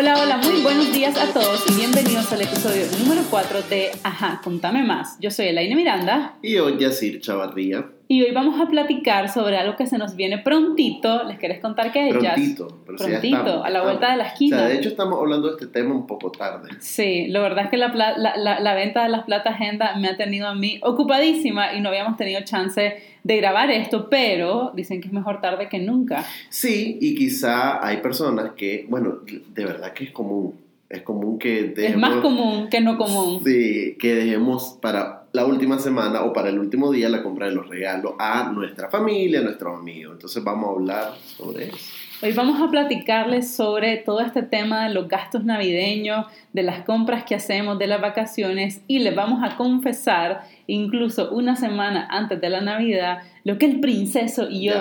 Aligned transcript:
Hola, 0.00 0.22
hola, 0.22 0.36
muy 0.36 0.62
buenos 0.62 0.92
días 0.92 1.16
a 1.16 1.32
todos 1.32 1.68
y 1.68 1.74
bienvenidos 1.74 2.30
al 2.32 2.40
episodio 2.40 2.84
número 3.00 3.20
4 3.28 3.62
de 3.62 3.90
Ajá, 4.04 4.40
contame 4.44 4.84
más. 4.84 5.18
Yo 5.18 5.28
soy 5.28 5.48
Elaine 5.48 5.74
Miranda. 5.74 6.38
Y 6.40 6.56
hoy 6.58 6.78
Yacir 6.78 7.20
Chavarría. 7.20 7.97
Y 8.10 8.22
hoy 8.22 8.32
vamos 8.32 8.58
a 8.58 8.66
platicar 8.66 9.28
sobre 9.28 9.58
algo 9.58 9.76
que 9.76 9.86
se 9.86 9.98
nos 9.98 10.16
viene 10.16 10.38
prontito. 10.38 11.24
¿Les 11.24 11.38
querés 11.38 11.60
contar 11.60 11.92
qué 11.92 12.08
es? 12.08 12.16
Prontito, 12.16 12.78
pero 12.86 12.96
prontito, 12.96 13.62
a 13.62 13.68
la 13.68 13.82
vuelta 13.82 14.10
de 14.12 14.16
la 14.16 14.28
esquina. 14.28 14.56
O 14.56 14.60
sea, 14.60 14.68
de 14.68 14.76
hecho 14.78 14.88
estamos 14.88 15.20
hablando 15.20 15.48
de 15.48 15.52
este 15.52 15.66
tema 15.66 15.94
un 15.94 16.06
poco 16.06 16.30
tarde. 16.30 16.70
Sí, 16.80 17.26
la 17.28 17.40
verdad 17.40 17.64
es 17.64 17.70
que 17.70 17.76
la, 17.76 17.88
la, 17.94 18.60
la, 18.60 18.74
venta 18.74 19.02
de 19.02 19.10
las 19.10 19.24
plata 19.24 19.50
agenda 19.50 19.94
me 19.98 20.08
ha 20.08 20.16
tenido 20.16 20.48
a 20.48 20.54
mí 20.54 20.80
ocupadísima 20.82 21.74
y 21.74 21.82
no 21.82 21.90
habíamos 21.90 22.16
tenido 22.16 22.40
chance 22.44 22.96
de 23.22 23.36
grabar 23.36 23.70
esto, 23.70 24.08
pero 24.08 24.72
dicen 24.74 25.02
que 25.02 25.08
es 25.08 25.12
mejor 25.12 25.42
tarde 25.42 25.68
que 25.68 25.78
nunca. 25.78 26.24
Sí, 26.48 26.96
y 27.02 27.14
quizá 27.14 27.86
hay 27.86 27.98
personas 27.98 28.52
que, 28.56 28.86
bueno, 28.88 29.18
de 29.26 29.64
verdad 29.66 29.92
que 29.92 30.04
es 30.04 30.12
común. 30.12 30.54
Es 30.88 31.02
común 31.02 31.38
que 31.38 31.64
dejemos, 31.64 31.90
Es 31.90 31.96
más 31.98 32.22
común 32.22 32.68
que 32.70 32.80
no 32.80 32.96
común. 32.96 33.42
Sí, 33.44 33.96
que 34.00 34.14
dejemos 34.14 34.78
para 34.80 35.17
la 35.32 35.44
última 35.44 35.78
semana 35.78 36.22
o 36.22 36.32
para 36.32 36.48
el 36.48 36.58
último 36.58 36.90
día 36.90 37.08
la 37.08 37.22
compra 37.22 37.46
de 37.46 37.52
los 37.52 37.68
regalos 37.68 38.14
a 38.18 38.50
nuestra 38.52 38.88
familia, 38.88 39.40
a 39.40 39.42
nuestros 39.42 39.78
amigos. 39.78 40.14
Entonces 40.14 40.42
vamos 40.42 40.68
a 40.68 40.72
hablar 40.72 41.14
sobre 41.36 41.68
eso. 41.68 41.92
Hoy 42.20 42.32
vamos 42.32 42.60
a 42.60 42.68
platicarles 42.68 43.54
sobre 43.54 43.96
todo 43.98 44.20
este 44.20 44.42
tema 44.42 44.88
de 44.88 44.94
los 44.94 45.06
gastos 45.06 45.44
navideños, 45.44 46.26
de 46.52 46.64
las 46.64 46.84
compras 46.84 47.22
que 47.22 47.36
hacemos, 47.36 47.78
de 47.78 47.86
las 47.86 48.00
vacaciones 48.00 48.80
y 48.88 48.98
les 48.98 49.14
vamos 49.14 49.40
a 49.44 49.56
confesar, 49.56 50.42
incluso 50.66 51.30
una 51.30 51.54
semana 51.54 52.08
antes 52.10 52.40
de 52.40 52.50
la 52.50 52.60
Navidad, 52.60 53.18
lo 53.44 53.56
que 53.58 53.66
el 53.66 53.80
princeso 53.80 54.48
y 54.50 54.64
yo... 54.64 54.74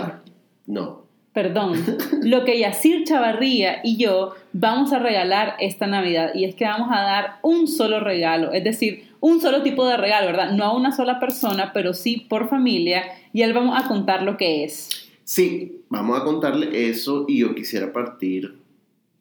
No. 0.65 1.05
Perdón, 1.31 1.73
lo 2.23 2.43
que 2.43 2.57
Yacir 2.57 3.03
Chavarría 3.03 3.81
y 3.83 3.97
yo 3.97 4.33
vamos 4.53 4.91
a 4.91 4.97
regalar 4.97 5.53
esta 5.59 5.85
Navidad 5.85 6.31
y 6.33 6.45
es 6.45 6.55
que 6.55 6.65
vamos 6.65 6.89
a 6.91 7.01
dar 7.01 7.35
un 7.43 7.67
solo 7.67 7.99
regalo, 7.99 8.51
es 8.53 8.63
decir, 8.63 9.06
un 9.19 9.41
solo 9.41 9.63
tipo 9.63 9.85
de 9.85 9.97
regalo, 9.97 10.27
¿verdad? 10.27 10.51
No 10.51 10.63
a 10.65 10.75
una 10.75 10.91
sola 10.91 11.19
persona, 11.19 11.71
pero 11.73 11.93
sí 11.93 12.25
por 12.29 12.49
familia. 12.49 13.03
Y 13.33 13.41
él 13.41 13.53
vamos 13.53 13.79
a 13.79 13.87
contar 13.87 14.23
lo 14.23 14.37
que 14.37 14.63
es. 14.63 14.89
Sí, 15.23 15.81
vamos 15.89 16.19
a 16.19 16.23
contarle 16.23 16.89
eso 16.89 17.25
y 17.27 17.39
yo 17.39 17.53
quisiera 17.53 17.91
partir 17.91 18.57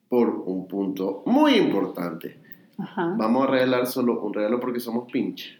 por 0.09 0.29
un 0.29 0.67
punto 0.67 1.23
muy 1.25 1.55
importante. 1.55 2.37
Vamos 2.95 3.47
a 3.47 3.51
regalar 3.51 3.87
solo 3.87 4.21
un 4.21 4.33
regalo 4.33 4.59
porque 4.59 4.79
somos 4.79 5.11
pinche. 5.11 5.59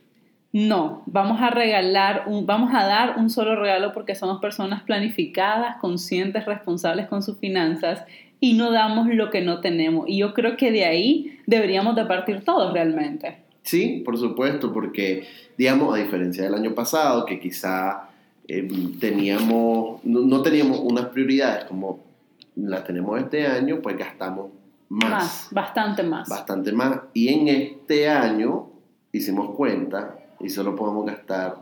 No, 0.53 1.03
vamos 1.05 1.41
a 1.41 1.49
regalar, 1.49 2.23
un, 2.27 2.45
vamos 2.45 2.73
a 2.73 2.85
dar 2.85 3.17
un 3.17 3.29
solo 3.29 3.55
regalo 3.55 3.91
porque 3.91 4.15
somos 4.15 4.39
personas 4.39 4.83
planificadas, 4.83 5.77
conscientes, 5.77 6.45
responsables 6.45 7.07
con 7.07 7.21
sus 7.21 7.37
finanzas 7.37 8.05
y 8.39 8.53
no 8.53 8.71
damos 8.71 9.07
lo 9.07 9.29
que 9.29 9.41
no 9.41 9.59
tenemos. 9.59 10.07
Y 10.07 10.19
yo 10.19 10.33
creo 10.33 10.55
que 10.55 10.71
de 10.71 10.85
ahí 10.85 11.39
deberíamos 11.45 11.95
de 11.95 12.05
partir 12.05 12.45
todos 12.45 12.71
realmente. 12.71 13.46
Sí, 13.67 14.01
por 14.05 14.17
supuesto, 14.17 14.71
porque, 14.71 15.27
digamos, 15.57 15.93
a 15.93 16.01
diferencia 16.01 16.45
del 16.45 16.55
año 16.55 16.73
pasado, 16.73 17.25
que 17.25 17.37
quizá 17.37 18.07
em, 18.47 18.97
teníamos, 18.97 19.99
no, 20.05 20.41
teníamos 20.41 20.79
unas 20.79 21.07
prioridades 21.07 21.65
como 21.65 21.99
las 22.55 22.85
tenemos 22.85 23.19
este 23.19 23.45
año, 23.45 23.81
pues 23.81 23.97
gastamos 23.97 24.51
más. 24.87 25.11
Más, 25.11 25.47
bastante 25.51 26.01
más. 26.01 26.29
Bastante 26.29 26.71
más. 26.71 27.01
Y 27.13 27.27
en 27.27 27.49
este 27.49 28.07
año 28.07 28.69
hicimos 29.11 29.53
cuenta 29.53 30.17
y 30.39 30.49
solo 30.49 30.73
podemos 30.73 31.05
gastar 31.05 31.57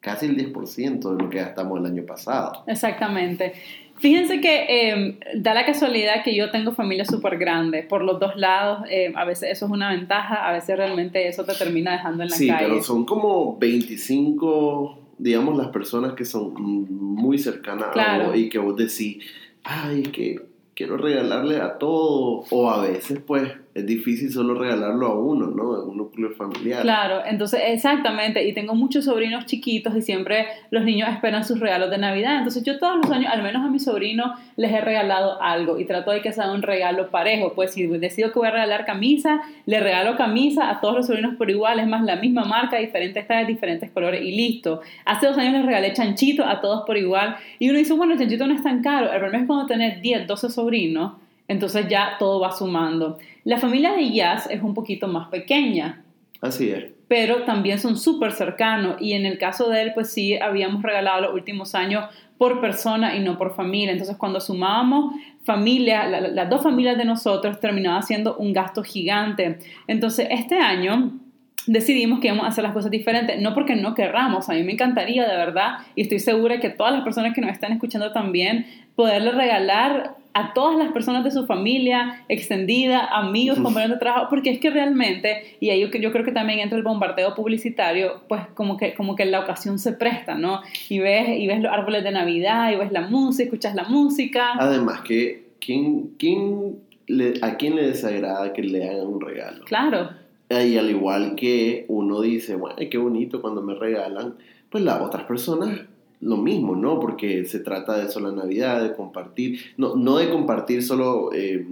casi 0.00 0.26
el 0.26 0.52
10% 0.52 1.16
de 1.16 1.22
lo 1.22 1.30
que 1.30 1.38
gastamos 1.38 1.78
el 1.78 1.86
año 1.86 2.04
pasado. 2.04 2.64
Exactamente. 2.66 3.52
Fíjense 4.00 4.40
que 4.40 4.64
em, 4.68 5.18
da 5.36 5.52
la 5.52 5.66
casualidad 5.66 6.24
que 6.24 6.34
yo 6.34 6.50
tengo 6.50 6.72
familia 6.72 7.04
súper 7.04 7.36
grande 7.36 7.82
por 7.82 8.02
los 8.02 8.18
dos 8.18 8.34
lados. 8.34 8.80
Em, 8.88 9.14
a 9.14 9.26
veces 9.26 9.50
eso 9.52 9.66
es 9.66 9.72
una 9.72 9.90
ventaja, 9.90 10.48
a 10.48 10.52
veces 10.52 10.76
realmente 10.76 11.28
eso 11.28 11.44
te 11.44 11.54
termina 11.54 11.92
dejando 11.92 12.22
en 12.22 12.30
la 12.30 12.36
calle. 12.36 12.48
Sí, 12.48 12.54
pero 12.58 12.82
son 12.82 13.04
como 13.04 13.58
25, 13.58 14.98
digamos, 15.18 15.56
las 15.56 15.68
personas 15.68 16.14
que 16.14 16.24
son 16.24 16.54
muy 16.88 17.38
cercanas 17.38 17.94
a 17.94 18.18
vos 18.24 18.36
y 18.36 18.48
que 18.48 18.58
vos 18.58 18.74
decís, 18.74 19.22
ay, 19.64 20.02
que 20.04 20.40
quiero 20.74 20.96
regalarle 20.96 21.60
a 21.60 21.76
todos. 21.76 22.46
O 22.50 22.70
a 22.70 22.80
veces, 22.80 23.20
pues, 23.26 23.52
es 23.80 23.86
difícil 23.86 24.30
solo 24.30 24.54
regalarlo 24.54 25.06
a 25.06 25.18
uno, 25.18 25.46
¿no? 25.48 25.74
A 25.74 25.84
un 25.84 25.96
núcleo 25.96 26.30
familiar. 26.30 26.82
Claro, 26.82 27.22
entonces 27.26 27.60
exactamente, 27.66 28.46
y 28.46 28.52
tengo 28.52 28.74
muchos 28.74 29.04
sobrinos 29.04 29.46
chiquitos 29.46 29.94
y 29.96 30.02
siempre 30.02 30.46
los 30.70 30.84
niños 30.84 31.08
esperan 31.10 31.44
sus 31.44 31.60
regalos 31.60 31.90
de 31.90 31.98
Navidad, 31.98 32.36
entonces 32.36 32.62
yo 32.62 32.78
todos 32.78 32.96
los 32.96 33.10
años, 33.10 33.32
al 33.32 33.42
menos 33.42 33.64
a 33.64 33.68
mis 33.68 33.84
sobrinos, 33.84 34.38
les 34.56 34.72
he 34.72 34.80
regalado 34.80 35.40
algo 35.42 35.78
y 35.78 35.84
trato 35.84 36.10
de 36.10 36.20
que 36.20 36.32
sea 36.32 36.50
un 36.52 36.62
regalo 36.62 37.10
parejo, 37.10 37.52
pues 37.54 37.72
si 37.72 37.86
decido 37.86 38.32
que 38.32 38.38
voy 38.38 38.48
a 38.48 38.52
regalar 38.52 38.84
camisa, 38.84 39.42
le 39.66 39.80
regalo 39.80 40.16
camisa 40.16 40.70
a 40.70 40.80
todos 40.80 40.94
los 40.94 41.06
sobrinos 41.06 41.36
por 41.36 41.50
igual, 41.50 41.78
es 41.80 41.86
más 41.86 42.02
la 42.04 42.16
misma 42.16 42.44
marca, 42.44 42.78
diferentes 42.78 43.26
tallas, 43.26 43.46
diferentes 43.46 43.90
colores 43.90 44.22
y 44.22 44.32
listo. 44.32 44.80
Hace 45.04 45.26
dos 45.26 45.38
años 45.38 45.54
les 45.54 45.66
regalé 45.66 45.92
chanchito 45.92 46.44
a 46.44 46.60
todos 46.60 46.84
por 46.86 46.96
igual 46.96 47.36
y 47.58 47.70
uno 47.70 47.78
dice, 47.78 47.94
bueno, 47.94 48.12
el 48.12 48.18
chanchito 48.18 48.46
no 48.46 48.54
es 48.54 48.62
tan 48.62 48.82
caro, 48.82 49.12
el 49.12 49.18
problema 49.18 49.42
es 49.42 49.46
cuando 49.46 49.66
tenés 49.66 50.00
10, 50.00 50.26
12 50.26 50.50
sobrinos, 50.50 51.12
entonces 51.50 51.88
ya 51.88 52.14
todo 52.16 52.38
va 52.38 52.52
sumando. 52.52 53.18
La 53.42 53.58
familia 53.58 53.92
de 53.92 54.08
Jazz 54.12 54.48
es 54.48 54.62
un 54.62 54.72
poquito 54.72 55.08
más 55.08 55.28
pequeña. 55.30 56.04
Así 56.40 56.70
es. 56.70 56.84
Pero 57.08 57.42
también 57.42 57.80
son 57.80 57.96
súper 57.96 58.30
cercanos 58.30 58.98
y 59.00 59.14
en 59.14 59.26
el 59.26 59.36
caso 59.36 59.68
de 59.68 59.82
él, 59.82 59.90
pues 59.92 60.12
sí, 60.12 60.36
habíamos 60.36 60.80
regalado 60.80 61.22
los 61.22 61.34
últimos 61.34 61.74
años 61.74 62.04
por 62.38 62.60
persona 62.60 63.16
y 63.16 63.20
no 63.20 63.36
por 63.36 63.52
familia. 63.56 63.90
Entonces 63.90 64.16
cuando 64.16 64.38
sumábamos 64.38 65.16
familia, 65.42 66.06
las 66.06 66.48
dos 66.48 66.62
familias 66.62 66.96
de 66.96 67.04
nosotros, 67.04 67.58
terminaba 67.58 68.00
siendo 68.02 68.36
un 68.36 68.52
gasto 68.52 68.84
gigante. 68.84 69.58
Entonces 69.88 70.28
este 70.30 70.56
año 70.56 71.18
decidimos 71.66 72.20
que 72.20 72.28
íbamos 72.28 72.44
a 72.44 72.50
hacer 72.50 72.62
las 72.62 72.72
cosas 72.72 72.92
diferentes, 72.92 73.40
no 73.40 73.54
porque 73.54 73.74
no 73.74 73.96
querramos, 73.96 74.48
a 74.48 74.54
mí 74.54 74.62
me 74.62 74.72
encantaría 74.72 75.28
de 75.28 75.36
verdad 75.36 75.78
y 75.96 76.02
estoy 76.02 76.20
segura 76.20 76.60
que 76.60 76.70
todas 76.70 76.92
las 76.92 77.02
personas 77.02 77.34
que 77.34 77.40
nos 77.40 77.50
están 77.50 77.72
escuchando 77.72 78.12
también 78.12 78.66
poderle 78.94 79.32
regalar 79.32 80.19
a 80.32 80.52
todas 80.52 80.78
las 80.78 80.92
personas 80.92 81.24
de 81.24 81.30
su 81.30 81.46
familia 81.46 82.24
extendida, 82.28 83.06
amigos, 83.06 83.58
compañeros 83.58 83.96
de 83.96 84.00
trabajo, 84.00 84.26
porque 84.30 84.50
es 84.50 84.60
que 84.60 84.70
realmente, 84.70 85.56
y 85.60 85.70
ahí 85.70 85.80
yo, 85.80 85.88
yo, 85.88 86.12
creo 86.12 86.24
que 86.24 86.32
también 86.32 86.60
entra 86.60 86.78
el 86.78 86.84
bombardeo 86.84 87.34
publicitario, 87.34 88.22
pues 88.28 88.42
como 88.54 88.76
que, 88.76 88.94
como 88.94 89.16
que 89.16 89.24
la 89.24 89.40
ocasión 89.40 89.78
se 89.78 89.92
presta, 89.92 90.36
¿no? 90.36 90.60
Y 90.88 91.00
ves, 91.00 91.28
y 91.38 91.46
ves 91.46 91.60
los 91.60 91.72
árboles 91.72 92.04
de 92.04 92.12
Navidad, 92.12 92.72
y 92.72 92.76
ves 92.76 92.92
la 92.92 93.02
música, 93.02 93.44
escuchas 93.44 93.74
la 93.74 93.84
música. 93.84 94.52
Además 94.58 95.00
que, 95.02 95.48
¿quién, 95.60 96.12
quién 96.18 96.76
le, 97.06 97.34
¿a 97.42 97.56
quién 97.56 97.74
le 97.74 97.88
desagrada 97.88 98.52
que 98.52 98.62
le 98.62 98.88
hagan 98.88 99.06
un 99.06 99.20
regalo? 99.20 99.64
Claro. 99.64 100.10
Y 100.48 100.76
al 100.76 100.90
igual 100.90 101.36
que 101.36 101.84
uno 101.88 102.20
dice, 102.20 102.56
bueno, 102.56 102.76
qué 102.90 102.98
bonito 102.98 103.40
cuando 103.40 103.62
me 103.62 103.74
regalan, 103.74 104.34
pues 104.68 104.82
las 104.84 105.00
otras 105.00 105.24
personas 105.24 105.82
lo 106.20 106.36
mismo, 106.36 106.76
¿no? 106.76 107.00
Porque 107.00 107.44
se 107.46 107.60
trata 107.60 107.96
de 107.96 108.06
eso 108.06 108.20
la 108.20 108.32
Navidad, 108.32 108.82
de 108.82 108.94
compartir, 108.94 109.60
no, 109.76 109.96
no 109.96 110.18
de 110.18 110.28
compartir 110.28 110.82
solo 110.82 111.30
eh, 111.32 111.66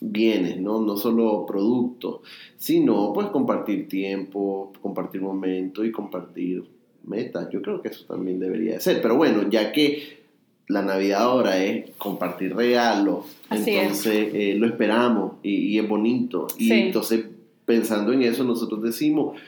bienes, 0.00 0.58
¿no? 0.60 0.80
No 0.80 0.96
solo 0.96 1.44
productos, 1.46 2.20
sino 2.56 3.12
pues 3.12 3.28
compartir 3.28 3.88
tiempo, 3.88 4.72
compartir 4.80 5.20
momentos 5.20 5.84
y 5.84 5.92
compartir 5.92 6.64
metas. 7.04 7.48
Yo 7.50 7.60
creo 7.60 7.82
que 7.82 7.88
eso 7.88 8.04
también 8.06 8.40
debería 8.40 8.74
de 8.74 8.80
ser. 8.80 9.02
Pero 9.02 9.16
bueno, 9.16 9.48
ya 9.50 9.72
que 9.72 10.22
la 10.68 10.82
Navidad 10.82 11.22
ahora 11.22 11.62
es 11.62 11.90
compartir 11.96 12.56
regalos, 12.56 13.26
entonces 13.50 14.30
eh, 14.32 14.54
lo 14.56 14.66
esperamos 14.66 15.34
y, 15.42 15.78
es 15.78 15.86
bonito. 15.86 16.46
Y 16.56 16.72
entonces 16.72 17.26
pensando 17.66 18.12
en 18.12 18.22
eso 18.22 18.42
nosotros 18.42 18.82
decimos, 18.82 19.38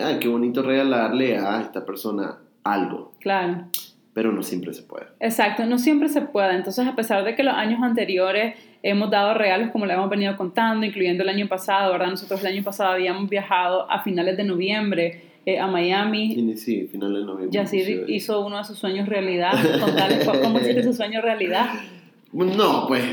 ah, 0.00 0.18
qué 0.20 0.28
bonito 0.28 0.62
regalarle 0.62 1.36
a 1.36 1.60
esta 1.60 1.84
persona 1.84 2.38
algo. 2.62 3.12
Claro 3.18 3.66
pero 4.18 4.32
no 4.32 4.42
siempre 4.42 4.74
se 4.74 4.82
puede. 4.82 5.06
Exacto, 5.20 5.64
no 5.64 5.78
siempre 5.78 6.08
se 6.08 6.22
puede. 6.22 6.56
Entonces, 6.56 6.84
a 6.88 6.96
pesar 6.96 7.22
de 7.22 7.36
que 7.36 7.44
los 7.44 7.54
años 7.54 7.80
anteriores 7.80 8.56
hemos 8.82 9.12
dado 9.12 9.32
regalos 9.34 9.70
como 9.70 9.86
le 9.86 9.94
hemos 9.94 10.10
venido 10.10 10.36
contando, 10.36 10.84
incluyendo 10.84 11.22
el 11.22 11.28
año 11.28 11.46
pasado, 11.46 11.92
¿verdad? 11.92 12.08
Nosotros 12.08 12.40
el 12.40 12.48
año 12.48 12.64
pasado 12.64 12.94
habíamos 12.94 13.30
viajado 13.30 13.88
a 13.88 14.02
finales 14.02 14.36
de 14.36 14.42
noviembre 14.42 15.22
eh, 15.46 15.60
a 15.60 15.68
Miami. 15.68 16.34
Sí, 16.56 16.88
finales 16.90 17.18
de 17.20 17.26
noviembre. 17.26 17.50
Yacir 17.52 18.06
hizo 18.08 18.44
uno 18.44 18.58
de 18.58 18.64
sus 18.64 18.76
sueños 18.76 19.08
realidad. 19.08 19.52
Contarles 19.78 20.26
cómo 20.26 20.58
hiciste 20.58 20.82
su 20.82 20.94
sueño 20.94 21.22
realidad. 21.22 21.68
No, 22.32 22.86
pues 22.88 23.04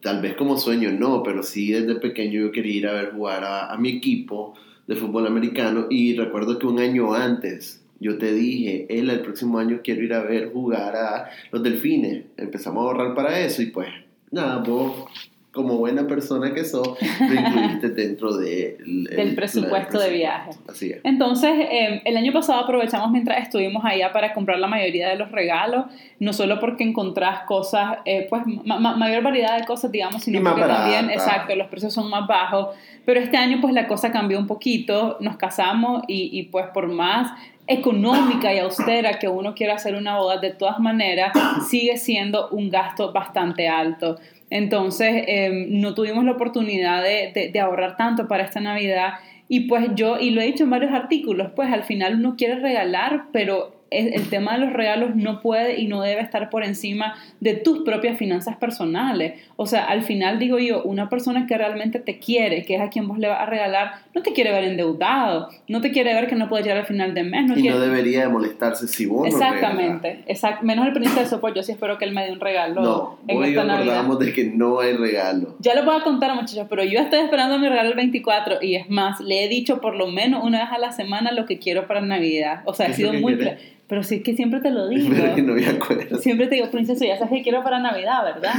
tal 0.00 0.22
vez 0.22 0.34
como 0.34 0.56
sueño 0.56 0.90
no, 0.92 1.22
pero 1.22 1.42
sí 1.42 1.72
desde 1.72 1.96
pequeño 1.96 2.40
yo 2.40 2.52
quería 2.52 2.74
ir 2.74 2.86
a 2.86 2.92
ver 2.92 3.12
jugar 3.12 3.44
a, 3.44 3.70
a 3.70 3.76
mi 3.76 3.90
equipo 3.90 4.54
de 4.86 4.96
fútbol 4.96 5.26
americano 5.26 5.88
y 5.90 6.16
recuerdo 6.16 6.58
que 6.58 6.66
un 6.66 6.78
año 6.78 7.12
antes 7.12 7.81
yo 8.02 8.18
te 8.18 8.32
dije, 8.32 8.86
él 8.90 9.08
el 9.08 9.20
próximo 9.20 9.58
año 9.58 9.80
quiero 9.82 10.02
ir 10.02 10.12
a 10.12 10.22
ver 10.22 10.52
jugar 10.52 10.96
a 10.96 11.30
los 11.50 11.62
delfines. 11.62 12.24
Empezamos 12.36 12.84
a 12.84 12.88
ahorrar 12.88 13.14
para 13.14 13.38
eso 13.40 13.62
y 13.62 13.66
pues 13.66 13.88
nada, 14.30 14.58
vos 14.58 15.08
como 15.52 15.76
buena 15.76 16.06
persona 16.06 16.54
que 16.54 16.64
sos, 16.64 16.96
lo 17.20 17.34
incluiste 17.34 17.88
dentro 17.94 18.34
de 18.34 18.78
el, 18.80 19.04
del 19.04 19.34
presupuesto 19.34 20.00
de 20.00 20.10
viaje. 20.10 20.50
Así 20.66 20.90
es. 20.90 21.00
Entonces, 21.04 21.50
eh, 21.70 22.00
el 22.06 22.16
año 22.16 22.32
pasado 22.32 22.60
aprovechamos 22.60 23.10
mientras 23.10 23.42
estuvimos 23.42 23.84
allá 23.84 24.12
para 24.12 24.32
comprar 24.32 24.58
la 24.58 24.66
mayoría 24.66 25.10
de 25.10 25.16
los 25.16 25.30
regalos, 25.30 25.86
no 26.18 26.32
solo 26.32 26.58
porque 26.58 26.84
encontrás 26.84 27.40
cosas, 27.42 27.98
eh, 28.06 28.26
pues 28.30 28.42
ma 28.64 28.80
ma 28.80 28.96
mayor 28.96 29.22
variedad 29.22 29.58
de 29.58 29.66
cosas, 29.66 29.92
digamos, 29.92 30.22
sino 30.22 30.42
porque 30.42 30.62
también, 30.62 31.06
barata. 31.06 31.12
exacto, 31.12 31.54
los 31.54 31.68
precios 31.68 31.92
son 31.92 32.08
más 32.08 32.26
bajos. 32.26 32.68
Pero 33.04 33.20
este 33.20 33.36
año, 33.36 33.58
pues 33.60 33.74
la 33.74 33.86
cosa 33.86 34.10
cambió 34.10 34.38
un 34.38 34.46
poquito, 34.46 35.18
nos 35.20 35.36
casamos 35.36 36.02
y, 36.08 36.30
y 36.32 36.44
pues 36.44 36.66
por 36.72 36.88
más 36.88 37.30
económica 37.72 38.52
y 38.54 38.58
austera 38.58 39.18
que 39.18 39.28
uno 39.28 39.54
quiera 39.54 39.74
hacer 39.74 39.94
una 39.94 40.18
boda, 40.18 40.38
de 40.38 40.50
todas 40.50 40.78
maneras 40.78 41.32
sigue 41.68 41.96
siendo 41.96 42.48
un 42.50 42.70
gasto 42.70 43.12
bastante 43.12 43.68
alto. 43.68 44.18
Entonces, 44.50 45.24
eh, 45.26 45.66
no 45.68 45.94
tuvimos 45.94 46.24
la 46.24 46.32
oportunidad 46.32 47.02
de, 47.02 47.32
de, 47.34 47.50
de, 47.50 47.60
ahorrar 47.60 47.96
tanto 47.96 48.28
para 48.28 48.44
esta 48.44 48.60
Navidad. 48.60 49.14
Y 49.48 49.60
pues 49.60 49.88
yo, 49.94 50.18
y 50.18 50.30
lo 50.30 50.40
he 50.40 50.46
dicho 50.46 50.64
en 50.64 50.70
varios 50.70 50.92
artículos, 50.92 51.50
pues 51.56 51.72
al 51.72 51.84
final 51.84 52.16
uno 52.16 52.36
quiere 52.36 52.56
regalar, 52.56 53.24
pero 53.32 53.81
el 53.92 54.28
tema 54.28 54.54
de 54.54 54.58
los 54.58 54.72
regalos 54.72 55.14
no 55.14 55.40
puede 55.40 55.80
y 55.80 55.86
no 55.86 56.02
debe 56.02 56.20
estar 56.20 56.50
por 56.50 56.64
encima 56.64 57.14
de 57.40 57.54
tus 57.54 57.80
propias 57.80 58.18
finanzas 58.18 58.56
personales. 58.56 59.40
O 59.56 59.66
sea, 59.66 59.84
al 59.84 60.02
final 60.02 60.38
digo 60.38 60.58
yo, 60.58 60.82
una 60.82 61.08
persona 61.08 61.46
que 61.46 61.56
realmente 61.56 61.98
te 61.98 62.18
quiere, 62.18 62.64
que 62.64 62.76
es 62.76 62.80
a 62.80 62.88
quien 62.88 63.08
vos 63.08 63.18
le 63.18 63.28
vas 63.28 63.40
a 63.40 63.46
regalar, 63.46 63.92
no 64.14 64.22
te 64.22 64.32
quiere 64.32 64.52
ver 64.52 64.64
endeudado, 64.64 65.48
no 65.68 65.80
te 65.80 65.90
quiere 65.90 66.14
ver 66.14 66.26
que 66.26 66.34
no 66.34 66.48
puedes 66.48 66.64
llegar 66.64 66.80
al 66.80 66.86
final 66.86 67.14
de 67.14 67.24
mes. 67.24 67.46
No 67.46 67.56
y 67.56 67.62
quiere... 67.62 67.76
no 67.76 67.82
debería 67.82 68.22
de 68.22 68.28
molestarse 68.28 68.88
si 68.88 69.06
vos 69.06 69.26
Exactamente, 69.26 70.14
no 70.14 70.22
exact... 70.26 70.62
menos 70.62 70.86
el 70.86 70.92
princeso, 70.92 71.40
pues 71.40 71.54
yo 71.54 71.62
sí 71.62 71.72
espero 71.72 71.98
que 71.98 72.04
él 72.04 72.12
me 72.12 72.24
dé 72.24 72.32
un 72.32 72.40
regalo. 72.40 72.82
No, 72.82 73.18
en 73.28 73.38
hoy 73.38 73.50
esta 73.50 73.62
acordamos 73.62 74.18
de 74.18 74.32
que 74.32 74.44
no 74.44 74.80
hay 74.80 74.94
regalo. 74.96 75.56
Ya 75.60 75.74
lo 75.74 75.84
voy 75.84 75.96
a 76.00 76.02
contar, 76.02 76.34
muchachos, 76.34 76.66
pero 76.68 76.84
yo 76.84 76.98
estoy 76.98 77.20
esperando 77.20 77.58
mi 77.58 77.68
regalo 77.68 77.90
el 77.90 77.96
24 77.96 78.58
y 78.62 78.76
es 78.76 78.88
más, 78.88 79.20
le 79.20 79.44
he 79.44 79.48
dicho 79.48 79.80
por 79.80 79.94
lo 79.94 80.06
menos 80.06 80.44
una 80.44 80.60
vez 80.60 80.68
a 80.72 80.78
la 80.78 80.92
semana 80.92 81.32
lo 81.32 81.46
que 81.46 81.58
quiero 81.58 81.86
para 81.86 82.00
Navidad. 82.00 82.62
O 82.64 82.74
sea, 82.74 82.86
he 82.86 82.94
sido 82.94 83.12
muy 83.12 83.36
clara. 83.36 83.58
Pero 83.92 84.02
sí 84.02 84.14
es 84.14 84.22
que 84.22 84.34
siempre 84.34 84.60
te 84.60 84.70
lo 84.70 84.88
digo. 84.88 85.06
Pero 85.14 85.34
que 85.34 85.42
no 85.42 85.52
me 85.52 85.66
acuerdo. 85.66 86.16
Siempre 86.18 86.46
te 86.46 86.54
digo, 86.54 86.70
princesa, 86.70 87.04
ya 87.04 87.18
sabes 87.18 87.30
que 87.34 87.42
quiero 87.42 87.62
para 87.62 87.78
Navidad, 87.78 88.24
¿verdad? 88.24 88.54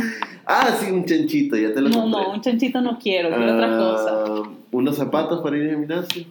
Ah, 0.45 0.67
sí, 0.79 0.91
un 0.91 1.05
chanchito, 1.05 1.57
ya 1.57 1.73
te 1.73 1.81
lo 1.81 1.89
No, 1.89 2.01
compré. 2.01 2.21
no, 2.21 2.31
un 2.33 2.41
chanchito 2.41 2.81
no 2.81 2.99
quiero, 2.99 3.29
quiero 3.35 3.55
otra 3.55 3.75
cosa. 3.75 4.49
¿Unos 4.71 4.95
zapatos 4.95 5.41
para 5.41 5.57
ir 5.57 5.63
al 5.63 5.69
gimnasio? 5.71 6.25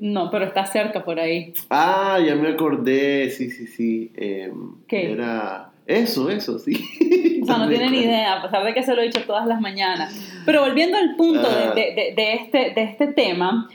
No, 0.00 0.30
pero 0.30 0.46
está 0.46 0.64
cerca 0.64 1.04
por 1.04 1.20
ahí. 1.20 1.52
Ah, 1.68 2.18
ya 2.26 2.34
me 2.34 2.48
acordé, 2.48 3.28
sí, 3.28 3.50
sí, 3.50 3.66
sí. 3.66 4.10
Eh, 4.16 4.50
¿Qué? 4.88 5.12
Era... 5.12 5.68
Eso, 5.86 6.30
eso, 6.30 6.58
sí. 6.58 6.72
O 7.42 7.44
sea, 7.44 7.58
no 7.58 7.68
tienen 7.68 7.94
idea, 7.94 8.38
a 8.38 8.42
pesar 8.42 8.64
de 8.64 8.72
que 8.72 8.82
se 8.82 8.94
lo 8.94 9.02
he 9.02 9.04
dicho 9.08 9.20
todas 9.26 9.46
las 9.46 9.60
mañanas. 9.60 10.14
Pero 10.46 10.62
volviendo 10.62 10.96
al 10.96 11.14
punto 11.14 11.46
Ah. 11.46 11.74
de, 11.74 11.82
de, 11.94 12.14
de, 12.16 12.32
este, 12.36 12.58
de 12.74 12.82
este 12.84 13.08
tema, 13.08 13.68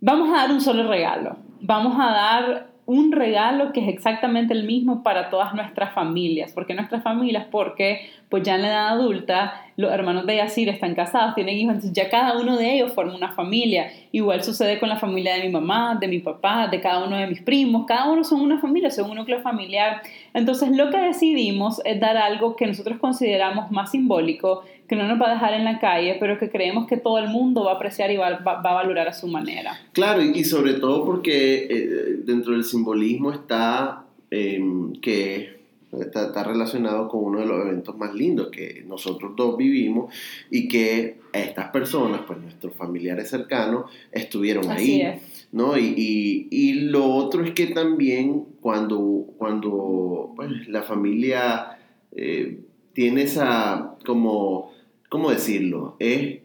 vamos 0.00 0.30
a 0.30 0.42
dar 0.42 0.50
un 0.50 0.60
solo 0.60 0.88
regalo. 0.88 1.36
Vamos 1.60 1.96
a 2.00 2.10
dar 2.10 2.66
un 2.86 3.10
regalo 3.10 3.72
que 3.72 3.80
es 3.80 3.88
exactamente 3.88 4.54
el 4.54 4.64
mismo 4.64 5.02
para 5.02 5.28
todas 5.28 5.54
nuestras 5.54 5.92
familias. 5.92 6.52
¿Por 6.52 6.66
qué 6.66 6.74
nuestras 6.74 7.02
familias? 7.02 7.46
Porque 7.50 8.08
pues 8.28 8.44
ya 8.44 8.54
en 8.54 8.62
la 8.62 8.68
edad 8.68 8.88
adulta 8.88 9.62
los 9.76 9.92
hermanos 9.92 10.24
de 10.24 10.36
Yacir 10.36 10.68
están 10.68 10.94
casados, 10.94 11.34
tienen 11.34 11.56
hijos, 11.56 11.74
entonces 11.74 11.92
ya 11.92 12.08
cada 12.08 12.38
uno 12.38 12.56
de 12.56 12.74
ellos 12.74 12.92
forma 12.92 13.14
una 13.14 13.32
familia. 13.32 13.90
Igual 14.12 14.42
sucede 14.42 14.78
con 14.78 14.88
la 14.88 14.96
familia 14.96 15.34
de 15.34 15.42
mi 15.42 15.48
mamá, 15.50 15.96
de 16.00 16.08
mi 16.08 16.20
papá, 16.20 16.68
de 16.68 16.80
cada 16.80 17.04
uno 17.04 17.16
de 17.16 17.26
mis 17.26 17.42
primos, 17.42 17.84
cada 17.86 18.10
uno 18.10 18.24
son 18.24 18.40
una 18.40 18.58
familia, 18.58 18.90
son 18.90 19.10
un 19.10 19.16
núcleo 19.16 19.40
familiar. 19.40 20.00
Entonces 20.32 20.70
lo 20.70 20.90
que 20.90 20.98
decidimos 20.98 21.82
es 21.84 22.00
dar 22.00 22.16
algo 22.16 22.56
que 22.56 22.66
nosotros 22.66 22.98
consideramos 22.98 23.70
más 23.70 23.90
simbólico, 23.90 24.62
que 24.88 24.96
no 24.96 25.06
nos 25.06 25.20
va 25.20 25.30
a 25.30 25.34
dejar 25.34 25.54
en 25.54 25.64
la 25.64 25.78
calle, 25.78 26.16
pero 26.20 26.38
que 26.38 26.50
creemos 26.50 26.86
que 26.86 26.96
todo 26.96 27.18
el 27.18 27.28
mundo 27.28 27.64
va 27.64 27.72
a 27.72 27.74
apreciar 27.74 28.10
y 28.10 28.16
va, 28.16 28.38
va, 28.38 28.60
va 28.62 28.70
a 28.70 28.74
valorar 28.74 29.08
a 29.08 29.12
su 29.12 29.26
manera. 29.28 29.78
Claro, 29.92 30.22
y, 30.22 30.30
y 30.38 30.44
sobre 30.44 30.74
todo 30.74 31.04
porque 31.04 31.66
eh, 31.68 32.20
dentro 32.24 32.52
del 32.52 32.64
simbolismo 32.64 33.32
está 33.32 34.04
eh, 34.30 34.60
que 35.00 35.56
está, 35.92 36.26
está, 36.26 36.44
relacionado 36.44 37.08
con 37.08 37.24
uno 37.24 37.40
de 37.40 37.46
los 37.46 37.60
eventos 37.66 37.96
más 37.96 38.14
lindos 38.14 38.48
que 38.48 38.84
nosotros 38.86 39.32
dos 39.36 39.56
vivimos 39.56 40.12
y 40.50 40.68
que 40.68 41.18
estas 41.32 41.70
personas, 41.70 42.22
pues 42.26 42.38
nuestros 42.40 42.74
familiares 42.74 43.28
cercanos, 43.28 43.90
estuvieron 44.12 44.70
Así 44.70 45.02
ahí. 45.02 45.02
Es. 45.02 45.48
¿no? 45.52 45.78
Y, 45.78 45.94
y, 45.96 46.48
y, 46.50 46.72
lo 46.80 47.06
otro 47.06 47.44
es 47.44 47.52
que 47.52 47.68
también 47.68 48.44
cuando, 48.60 49.26
cuando 49.38 50.32
pues, 50.36 50.68
la 50.68 50.82
familia 50.82 51.78
eh, 52.12 52.60
tiene 52.92 53.22
esa, 53.22 53.94
como, 54.04 54.72
¿cómo 55.16 55.30
decirlo? 55.30 55.96
Es 55.98 56.40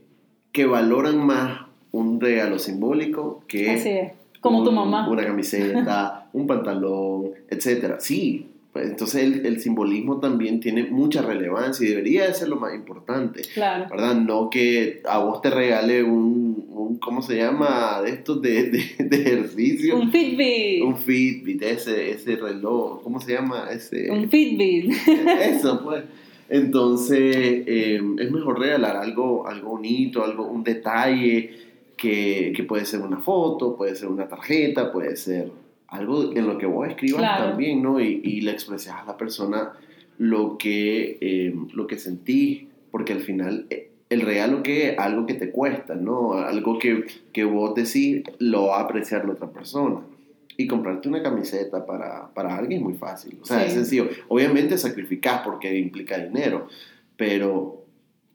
que 0.54 0.66
valoran 0.66 1.18
más 1.26 1.66
un 1.92 2.22
regalo 2.22 2.58
simbólico 2.58 3.44
que 3.46 3.70
Así 3.70 3.90
es. 3.90 4.14
Como 4.40 4.60
un, 4.60 4.64
tu 4.64 4.72
mamá. 4.72 5.10
una 5.10 5.26
camiseta, 5.26 6.30
un 6.34 6.48
pantalón, 6.48 7.32
etcétera. 7.50 8.00
Sí, 8.00 8.48
pues 8.72 8.90
entonces 8.90 9.24
el, 9.24 9.46
el, 9.46 9.60
simbolismo 9.60 10.22
también 10.22 10.62
tiene 10.62 10.86
mucha 10.86 11.22
relevancia 11.22 11.86
y 11.86 11.90
debería 11.90 12.28
de 12.28 12.34
ser 12.34 12.48
lo 12.48 12.56
más 12.56 12.74
importante. 12.74 13.42
Claro. 13.54 13.88
¿Verdad? 13.92 14.16
No 14.16 14.50
que 14.50 15.02
a 15.06 15.20
vos 15.20 15.42
te 15.42 15.50
regale 15.50 16.02
un, 16.02 16.66
un 16.70 16.98
¿cómo 16.98 17.22
se 17.22 17.36
llama? 17.36 18.02
De 18.02 18.12
estos 18.12 18.42
de, 18.42 18.70
de, 18.70 18.96
de, 19.00 19.18
ejercicio. 19.18 19.98
Un 19.98 20.10
Fitbit. 20.14 20.82
Un 20.82 20.96
Fitbit, 20.96 21.62
ese, 21.62 22.12
ese 22.12 22.38
reloj, 22.38 23.04
¿cómo 23.04 23.20
se 23.20 23.34
llama? 23.34 23.68
Ese, 23.70 24.10
un 24.10 24.30
Fitbit. 24.30 24.94
Eso, 25.42 25.84
pues. 25.84 26.06
Entonces, 26.52 27.64
eh, 27.66 28.02
es 28.20 28.30
mejor 28.30 28.60
regalar 28.60 28.98
algo, 28.98 29.48
algo 29.48 29.70
bonito, 29.70 30.22
algo, 30.22 30.46
un 30.46 30.66
detalle 30.66 31.50
que, 31.96 32.52
que 32.54 32.64
puede 32.64 32.84
ser 32.84 33.00
una 33.00 33.20
foto, 33.20 33.78
puede 33.78 33.96
ser 33.96 34.10
una 34.10 34.28
tarjeta, 34.28 34.92
puede 34.92 35.16
ser 35.16 35.50
algo 35.88 36.34
en 36.36 36.48
lo 36.48 36.58
que 36.58 36.66
vos 36.66 36.90
escribas 36.90 37.22
claro. 37.22 37.46
también, 37.52 37.82
¿no? 37.82 38.02
Y, 38.02 38.20
y, 38.22 38.42
le 38.42 38.52
expresas 38.52 38.96
a 39.02 39.06
la 39.06 39.16
persona 39.16 39.72
lo 40.18 40.58
que, 40.58 41.18
eh, 41.22 41.56
lo 41.72 41.88
que 41.88 41.98
sentís, 41.98 42.64
porque 42.92 43.14
al 43.14 43.22
final 43.22 43.66
eh, 43.70 43.90
el 44.10 44.20
regalo 44.20 44.62
que 44.62 44.90
es 44.90 45.00
algo 45.00 45.26
que 45.26 45.36
te 45.36 45.52
cuesta, 45.52 45.96
¿no? 45.96 46.34
Algo 46.34 46.80
que, 46.80 47.06
que 47.32 47.46
vos 47.46 47.76
decís 47.76 48.24
lo 48.40 48.68
va 48.68 48.80
a 48.80 48.82
apreciar 48.82 49.24
la 49.24 49.32
otra 49.32 49.48
persona. 49.48 50.02
Y 50.62 50.68
comprarte 50.68 51.10
una 51.10 51.24
camiseta 51.24 51.86
para, 51.86 52.30
para 52.34 52.56
alguien 52.56 52.80
es 52.80 52.84
muy 52.84 52.94
fácil, 52.94 53.40
o 53.42 53.46
sea, 53.46 53.60
sí. 53.62 53.68
es 53.68 53.74
sencillo. 53.74 54.10
Obviamente 54.28 54.78
sacrificás 54.78 55.42
porque 55.44 55.78
implica 55.78 56.18
dinero, 56.18 56.68
pero 57.18 57.82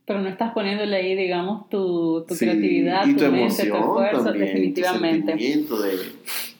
pero 0.06 0.20
no 0.20 0.28
estás 0.28 0.52
poniéndole 0.52 0.96
ahí, 0.96 1.16
digamos, 1.16 1.68
tu, 1.68 2.24
tu 2.28 2.36
sí, 2.36 2.44
creatividad, 2.44 3.04
y 3.06 3.14
tu, 3.14 3.24
tu 3.24 3.24
mente, 3.24 3.40
emoción 3.40 3.68
tu 3.68 3.76
esfuerzo, 3.76 4.24
también, 4.24 4.46
definitivamente. 4.46 5.32
Tu 5.32 5.38
sentimiento 5.38 5.82
de 5.82 5.98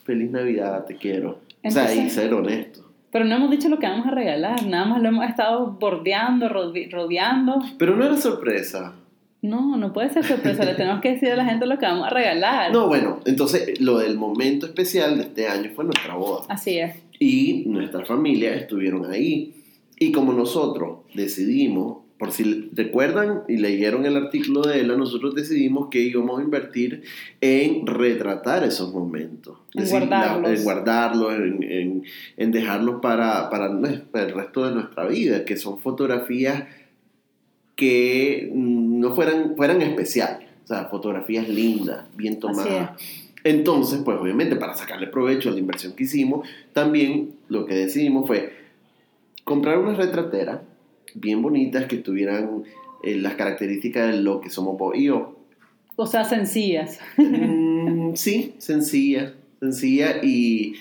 feliz 0.03 0.31
Navidad, 0.33 0.85
te 0.85 0.97
quiero. 0.97 1.39
Entonces, 1.63 1.93
o 1.93 1.95
sea, 1.95 2.05
y 2.07 2.11
ser 2.11 2.35
honesto. 2.35 2.91
Pero 3.13 3.25
no 3.25 3.37
hemos 3.37 3.51
dicho 3.53 3.69
lo 3.69 3.79
que 3.79 3.87
vamos 3.87 4.07
a 4.09 4.11
regalar, 4.11 4.67
nada 4.67 4.87
más 4.87 5.01
lo 5.01 5.09
hemos 5.09 5.29
estado 5.29 5.71
bordeando, 5.81 6.49
rodeando. 6.49 7.63
Pero 7.79 7.97
no 7.97 8.05
era 8.05 8.17
sorpresa. 8.17 8.95
No, 9.47 9.77
no 9.77 9.93
puede 9.93 10.11
ser 10.11 10.25
sorpresa, 10.25 10.65
le 10.65 10.75
tenemos 10.75 11.01
que 11.01 11.13
decir 11.13 11.31
a 11.31 11.37
la 11.37 11.45
gente 11.45 11.67
lo 11.67 11.79
que 11.79 11.87
vamos 11.87 12.07
a 12.07 12.11
regalar. 12.11 12.73
No, 12.73 12.89
bueno, 12.89 13.21
entonces 13.25 13.81
lo 13.81 13.99
del 13.99 14.17
momento 14.17 14.67
especial 14.67 15.17
de 15.19 15.25
este 15.25 15.49
año 15.49 15.71
fue 15.75 15.85
nuestra 15.85 16.15
boda. 16.15 16.47
Así 16.49 16.79
es. 16.79 16.97
Y 17.19 17.65
nuestra 17.67 18.05
familia 18.05 18.55
estuvieron 18.55 19.11
ahí. 19.11 19.55
Y 19.99 20.13
como 20.13 20.33
nosotros 20.33 20.99
decidimos 21.15 21.99
por 22.19 22.33
si 22.33 22.71
recuerdan 22.73 23.43
y 23.47 23.59
leyeron 23.59 24.07
el 24.07 24.17
artículo 24.17 24.63
de 24.63 24.81
ella, 24.81 24.97
nosotros 24.97 25.35
decidimos 25.35 25.89
que 25.91 26.01
íbamos 26.01 26.41
a 26.41 26.43
invertir 26.43 27.03
en 27.43 27.87
retratar 27.87 28.65
esos 28.65 28.93
momentos. 28.93 29.59
En 29.75 29.89
guardarlos. 29.89 30.51
En 30.51 30.65
guardarlos, 30.65 31.35
en, 31.35 31.63
en, 31.63 32.05
en, 32.39 32.53
dejarlos 32.53 33.01
para, 33.03 33.51
para, 33.51 33.67
el 33.67 34.31
resto 34.35 34.67
de 34.67 34.75
nuestra 34.75 35.07
vida, 35.07 35.45
que 35.45 35.57
son 35.57 35.79
fotografías 35.79 36.65
que 37.75 38.51
no 39.01 39.15
fueran, 39.15 39.55
fueran 39.57 39.83
especiales, 39.83 40.49
o 40.65 40.67
sea, 40.67 40.87
fotografías 40.87 41.49
lindas, 41.49 42.05
bien 42.15 42.39
tomadas. 42.41 43.01
Entonces, 43.45 44.01
pues 44.05 44.19
obviamente 44.19 44.57
para 44.57 44.75
sacarle 44.75 45.07
provecho 45.07 45.51
a 45.51 45.53
la 45.53 45.61
inversión 45.61 45.93
que 45.95 46.05
hicimos, 46.05 46.49
también 46.73 47.37
lo 47.49 47.65
que 47.65 47.75
decidimos 47.75 48.27
fue 48.27 48.53
comprar 49.45 49.79
una 49.79 49.95
retratera 49.95 50.63
bien 51.15 51.43
bonitas 51.43 51.87
que 51.87 51.99
tuvieran 51.99 52.65
eh, 53.05 53.17
las 53.17 53.35
características 53.35 54.13
de 54.13 54.21
lo 54.21 54.41
que 54.41 54.51
somos 54.51 54.77
vos 54.77 54.97
y 54.97 55.05
yo. 55.05 55.37
O 55.95 56.07
sea, 56.07 56.25
sencillas. 56.25 56.99
Mm, 57.17 58.15
sí, 58.15 58.55
sencilla, 58.59 59.35
sencilla 59.61 60.23
y 60.23 60.75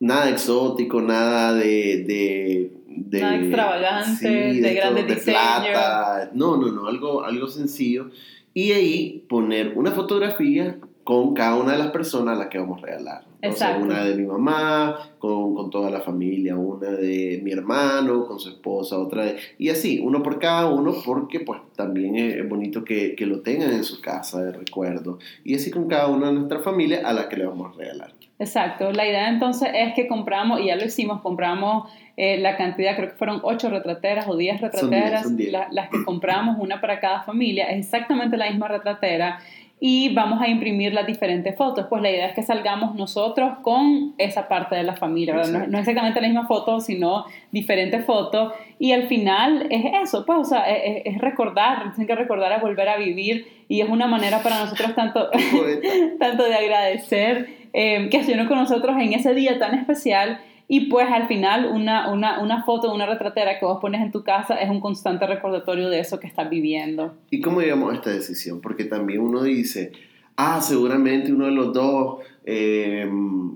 nada 0.00 0.30
exótico, 0.30 1.02
nada 1.02 1.52
de... 1.54 2.04
de, 2.06 2.70
de 2.88 3.20
nada 3.20 3.36
extravagante, 3.36 4.16
sí, 4.16 4.60
de, 4.60 4.68
de 4.68 4.74
grandes 4.74 5.06
de. 5.06 5.32
Plata. 5.32 6.30
No, 6.32 6.56
no, 6.56 6.72
no, 6.72 6.86
algo, 6.86 7.22
algo 7.22 7.46
sencillo. 7.46 8.10
Y 8.54 8.72
ahí 8.72 9.24
poner 9.28 9.74
una 9.76 9.92
fotografía 9.92 10.78
con 11.04 11.32
cada 11.32 11.54
una 11.56 11.72
de 11.72 11.78
las 11.78 11.90
personas 11.90 12.36
a 12.36 12.38
las 12.38 12.48
que 12.48 12.58
vamos 12.58 12.82
a 12.82 12.86
regalar. 12.86 13.24
Entonces, 13.40 13.62
Exacto. 13.62 13.84
una 13.86 14.04
de 14.04 14.14
mi 14.14 14.26
mamá, 14.26 15.12
con, 15.18 15.54
con 15.54 15.70
toda 15.70 15.90
la 15.90 16.00
familia, 16.00 16.56
una 16.56 16.90
de 16.90 17.40
mi 17.42 17.52
hermano, 17.52 18.26
con 18.26 18.38
su 18.40 18.48
esposa, 18.50 18.98
otra 18.98 19.24
de... 19.24 19.36
Y 19.58 19.68
así, 19.68 20.00
uno 20.02 20.22
por 20.22 20.38
cada 20.38 20.68
uno, 20.68 20.94
porque 21.06 21.40
pues 21.40 21.60
también 21.76 22.16
es, 22.16 22.36
es 22.36 22.48
bonito 22.48 22.84
que, 22.84 23.14
que 23.14 23.26
lo 23.26 23.40
tengan 23.40 23.70
en 23.70 23.84
su 23.84 24.00
casa 24.00 24.42
de 24.42 24.52
recuerdo. 24.52 25.18
Y 25.44 25.54
así 25.54 25.70
con 25.70 25.86
cada 25.88 26.08
una 26.08 26.26
de 26.26 26.32
nuestra 26.32 26.58
familia 26.60 27.00
a 27.04 27.12
la 27.12 27.28
que 27.28 27.36
le 27.36 27.46
vamos 27.46 27.74
a 27.74 27.78
regalar. 27.78 28.17
Exacto, 28.40 28.92
la 28.92 29.04
idea 29.06 29.28
entonces 29.28 29.68
es 29.74 29.94
que 29.94 30.06
compramos, 30.06 30.60
y 30.60 30.66
ya 30.66 30.76
lo 30.76 30.84
hicimos, 30.84 31.20
compramos 31.22 31.90
eh, 32.16 32.38
la 32.38 32.56
cantidad, 32.56 32.94
creo 32.96 33.08
que 33.10 33.16
fueron 33.16 33.40
ocho 33.42 33.68
retrateras 33.68 34.28
o 34.28 34.36
diez 34.36 34.60
Son 34.60 34.70
diez, 34.70 34.72
retrateras, 34.82 35.22
son 35.24 35.36
diez. 35.36 35.50
la- 35.52 35.68
las 35.72 35.88
que 35.90 36.04
compramos, 36.04 36.56
una 36.60 36.80
para 36.80 37.00
cada 37.00 37.22
familia, 37.22 37.64
es 37.66 37.78
exactamente 37.86 38.36
la 38.36 38.48
misma 38.48 38.68
retratera 38.68 39.40
y 39.80 40.12
vamos 40.12 40.40
a 40.42 40.48
imprimir 40.48 40.92
las 40.92 41.06
diferentes 41.06 41.54
fotos. 41.56 41.86
Pues 41.88 42.02
la 42.02 42.10
idea 42.10 42.26
es 42.26 42.34
que 42.34 42.42
salgamos 42.42 42.96
nosotros 42.96 43.58
con 43.62 44.14
esa 44.18 44.48
parte 44.48 44.74
de 44.74 44.82
la 44.82 44.96
familia. 44.96 45.34
No, 45.68 45.78
exactamente 45.78 46.20
la 46.20 46.26
misma 46.26 46.46
foto, 46.48 46.80
sino 46.80 47.24
diferentes 47.52 48.04
fotos 48.04 48.52
y 48.80 48.90
al 48.90 49.04
final 49.04 49.66
es 49.70 49.84
eso, 50.02 50.24
pues, 50.26 50.38
o 50.40 50.44
sea, 50.44 50.68
es, 50.68 51.02
es 51.04 51.18
recordar, 51.20 51.92
tienen 51.94 52.06
que 52.08 52.14
recordar 52.16 52.52
a 52.52 52.58
volver 52.58 52.88
a 52.88 52.96
vivir 52.96 53.46
y 53.68 53.80
es 53.80 53.88
una 53.88 54.06
manera 54.08 54.42
para 54.42 54.58
nosotros 54.60 54.94
tanto 54.96 55.28
tanto 56.18 56.42
de 56.44 56.54
agradecer 56.54 57.57
eh, 57.72 58.08
que 58.10 58.18
estuvieron 58.18 58.46
con 58.48 58.58
nosotros 58.58 58.96
en 58.98 59.12
ese 59.12 59.34
día 59.34 59.58
tan 59.58 59.74
especial 59.78 60.40
y 60.70 60.86
pues 60.90 61.08
al 61.10 61.26
final 61.28 61.66
una, 61.72 62.12
una, 62.12 62.40
una 62.40 62.62
foto, 62.64 62.92
una 62.92 63.06
retratera 63.06 63.58
que 63.58 63.64
vos 63.64 63.78
pones 63.80 64.02
en 64.02 64.12
tu 64.12 64.22
casa 64.22 64.54
es 64.56 64.68
un 64.68 64.80
constante 64.80 65.26
recordatorio 65.26 65.88
de 65.88 66.00
eso 66.00 66.20
que 66.20 66.26
estás 66.26 66.50
viviendo. 66.50 67.14
¿Y 67.30 67.40
cómo 67.40 67.60
llegamos 67.62 67.90
a 67.92 67.96
esta 67.96 68.10
decisión? 68.10 68.60
Porque 68.60 68.84
también 68.84 69.20
uno 69.20 69.42
dice, 69.42 69.92
ah, 70.36 70.60
seguramente 70.60 71.32
uno 71.32 71.46
de 71.46 71.52
los 71.52 71.72
dos 71.72 72.18
eh, 72.44 73.08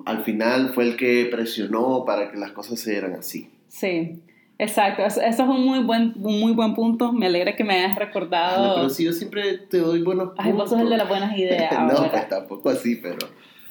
al 0.07 0.23
final 0.25 0.71
fue 0.75 0.85
el 0.85 0.97
que 0.97 1.29
presionó 1.31 2.05
para 2.07 2.31
que 2.31 2.39
las 2.39 2.53
cosas 2.53 2.81
se 2.81 2.93
dieran 2.93 3.13
así. 3.15 3.51
Sí, 3.69 4.21
exacto. 4.59 5.03
Eso, 5.05 5.21
es 5.21 5.39
un 5.39 5.67
muy 5.67 5.81
buen, 5.81 6.15
un 6.17 6.41
muy 6.41 6.53
buen 6.53 6.75
punto. 6.75 7.13
Me 7.13 7.27
alegra 7.27 7.57
que 7.57 7.65
me 7.65 7.75
hayas 7.75 7.91
Ah, 7.91 7.95
no, 7.95 8.07
recordado. 8.07 8.75
pero 8.77 8.89
si 8.89 9.05
yo 9.05 9.13
siempre 9.13 9.59
te 9.59 9.79
doy 9.79 10.03
buenos 10.03 10.29
puntos. 10.29 10.45
Ay, 10.47 10.53
vos 10.53 10.71
sos 10.71 10.81
el 10.81 10.89
de 10.89 10.97
las 10.97 11.09
buenas 11.09 11.37
ideas. 11.37 11.73
no, 11.93 12.11
pues 12.11 12.29
tampoco 12.29 12.71
así, 12.71 12.97
pero... 12.97 13.19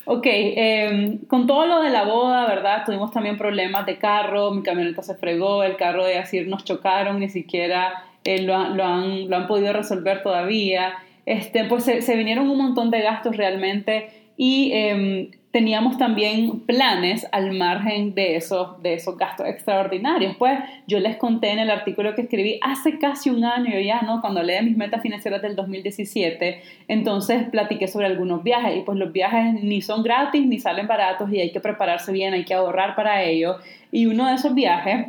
Ok, 0.05 0.25
eh, 0.25 1.19
con 1.27 1.45
todo 1.47 1.65
lo 1.67 1.81
de 1.81 1.89
la 1.91 2.03
boda, 2.05 2.47
¿verdad? 2.47 2.83
Tuvimos 2.85 3.11
también 3.11 3.37
problemas 3.37 3.85
de 3.85 3.97
carro, 3.97 4.51
mi 4.51 4.63
camioneta 4.63 5.03
se 5.03 5.15
fregó, 5.15 5.63
el 5.63 5.77
carro 5.77 6.03
de 6.05 6.17
Asir 6.17 6.47
nos 6.47 6.63
chocaron, 6.63 7.19
ni 7.19 7.29
siquiera 7.29 8.03
eh, 8.23 8.41
lo, 8.41 8.55
han- 8.55 8.77
lo, 8.77 8.83
han, 8.83 9.29
lo 9.29 9.35
han 9.37 9.47
podido 9.47 9.73
resolver 9.73 10.23
todavía. 10.23 10.93
Este, 11.25 11.65
pues 11.65 11.83
se, 11.83 12.01
se 12.01 12.15
vinieron 12.15 12.49
un 12.49 12.57
montón 12.57 12.89
de 12.89 13.01
gastos 13.01 13.37
realmente 13.37 14.09
y 14.37 14.71
eh, 14.73 15.29
teníamos 15.51 15.97
también 15.97 16.61
planes 16.61 17.27
al 17.31 17.51
margen 17.51 18.15
de 18.15 18.37
esos, 18.37 18.81
de 18.81 18.93
esos 18.93 19.17
gastos 19.17 19.47
extraordinarios. 19.47 20.35
Pues 20.37 20.59
yo 20.87 20.99
les 20.99 21.17
conté 21.17 21.51
en 21.51 21.59
el 21.59 21.69
artículo 21.69 22.15
que 22.15 22.21
escribí 22.21 22.59
hace 22.61 22.97
casi 22.99 23.29
un 23.29 23.43
año 23.43 23.79
ya, 23.79 24.01
¿no? 24.01 24.21
Cuando 24.21 24.39
hablé 24.39 24.53
de 24.53 24.61
mis 24.61 24.77
metas 24.77 25.01
financieras 25.01 25.41
del 25.41 25.55
2017, 25.55 26.61
entonces 26.87 27.43
platiqué 27.49 27.87
sobre 27.87 28.05
algunos 28.05 28.43
viajes 28.43 28.77
y 28.77 28.81
pues 28.81 28.97
los 28.97 29.11
viajes 29.11 29.61
ni 29.61 29.81
son 29.81 30.03
gratis 30.03 30.45
ni 30.45 30.59
salen 30.59 30.87
baratos 30.87 31.31
y 31.31 31.39
hay 31.39 31.51
que 31.51 31.59
prepararse 31.59 32.11
bien, 32.11 32.33
hay 32.33 32.45
que 32.45 32.53
ahorrar 32.53 32.95
para 32.95 33.23
ello. 33.23 33.57
Y 33.91 34.05
uno 34.05 34.27
de 34.27 34.35
esos 34.35 34.55
viajes 34.55 35.07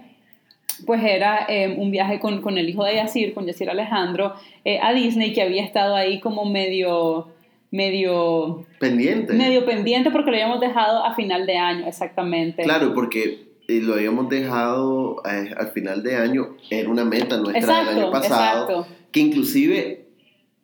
pues 0.87 1.03
era 1.05 1.47
eh, 1.49 1.75
un 1.79 1.91
viaje 1.91 2.19
con, 2.19 2.41
con 2.43 2.59
el 2.59 2.69
hijo 2.69 2.85
de 2.85 2.97
Yacir, 2.97 3.35
con 3.35 3.47
Yacir 3.47 3.71
Alejandro, 3.71 4.35
eh, 4.65 4.79
a 4.83 4.93
Disney, 4.93 5.33
que 5.33 5.43
había 5.43 5.63
estado 5.63 5.95
ahí 5.95 6.21
como 6.21 6.45
medio, 6.45 7.29
medio, 7.73 8.65
Pendiente. 8.79 9.33
medio 9.33 9.65
pendiente 9.65 10.11
porque 10.13 10.31
lo 10.31 10.37
habíamos 10.37 10.61
dejado 10.61 11.05
a 11.05 11.15
final 11.15 11.47
de 11.47 11.57
año, 11.57 11.87
exactamente. 11.89 12.63
Claro, 12.63 12.95
porque 12.95 13.49
eh, 13.67 13.81
lo 13.83 13.95
habíamos 13.95 14.29
dejado 14.29 15.21
eh, 15.29 15.53
al 15.57 15.69
final 15.73 16.03
de 16.05 16.17
año, 16.17 16.57
era 16.71 16.89
una 16.89 17.05
meta 17.05 17.39
nuestra 17.39 17.59
exacto, 17.59 17.91
del 17.91 17.99
año 18.05 18.13
pasado, 18.13 18.71
exacto. 18.71 18.87
que 19.11 19.21
inclusive 19.21 20.05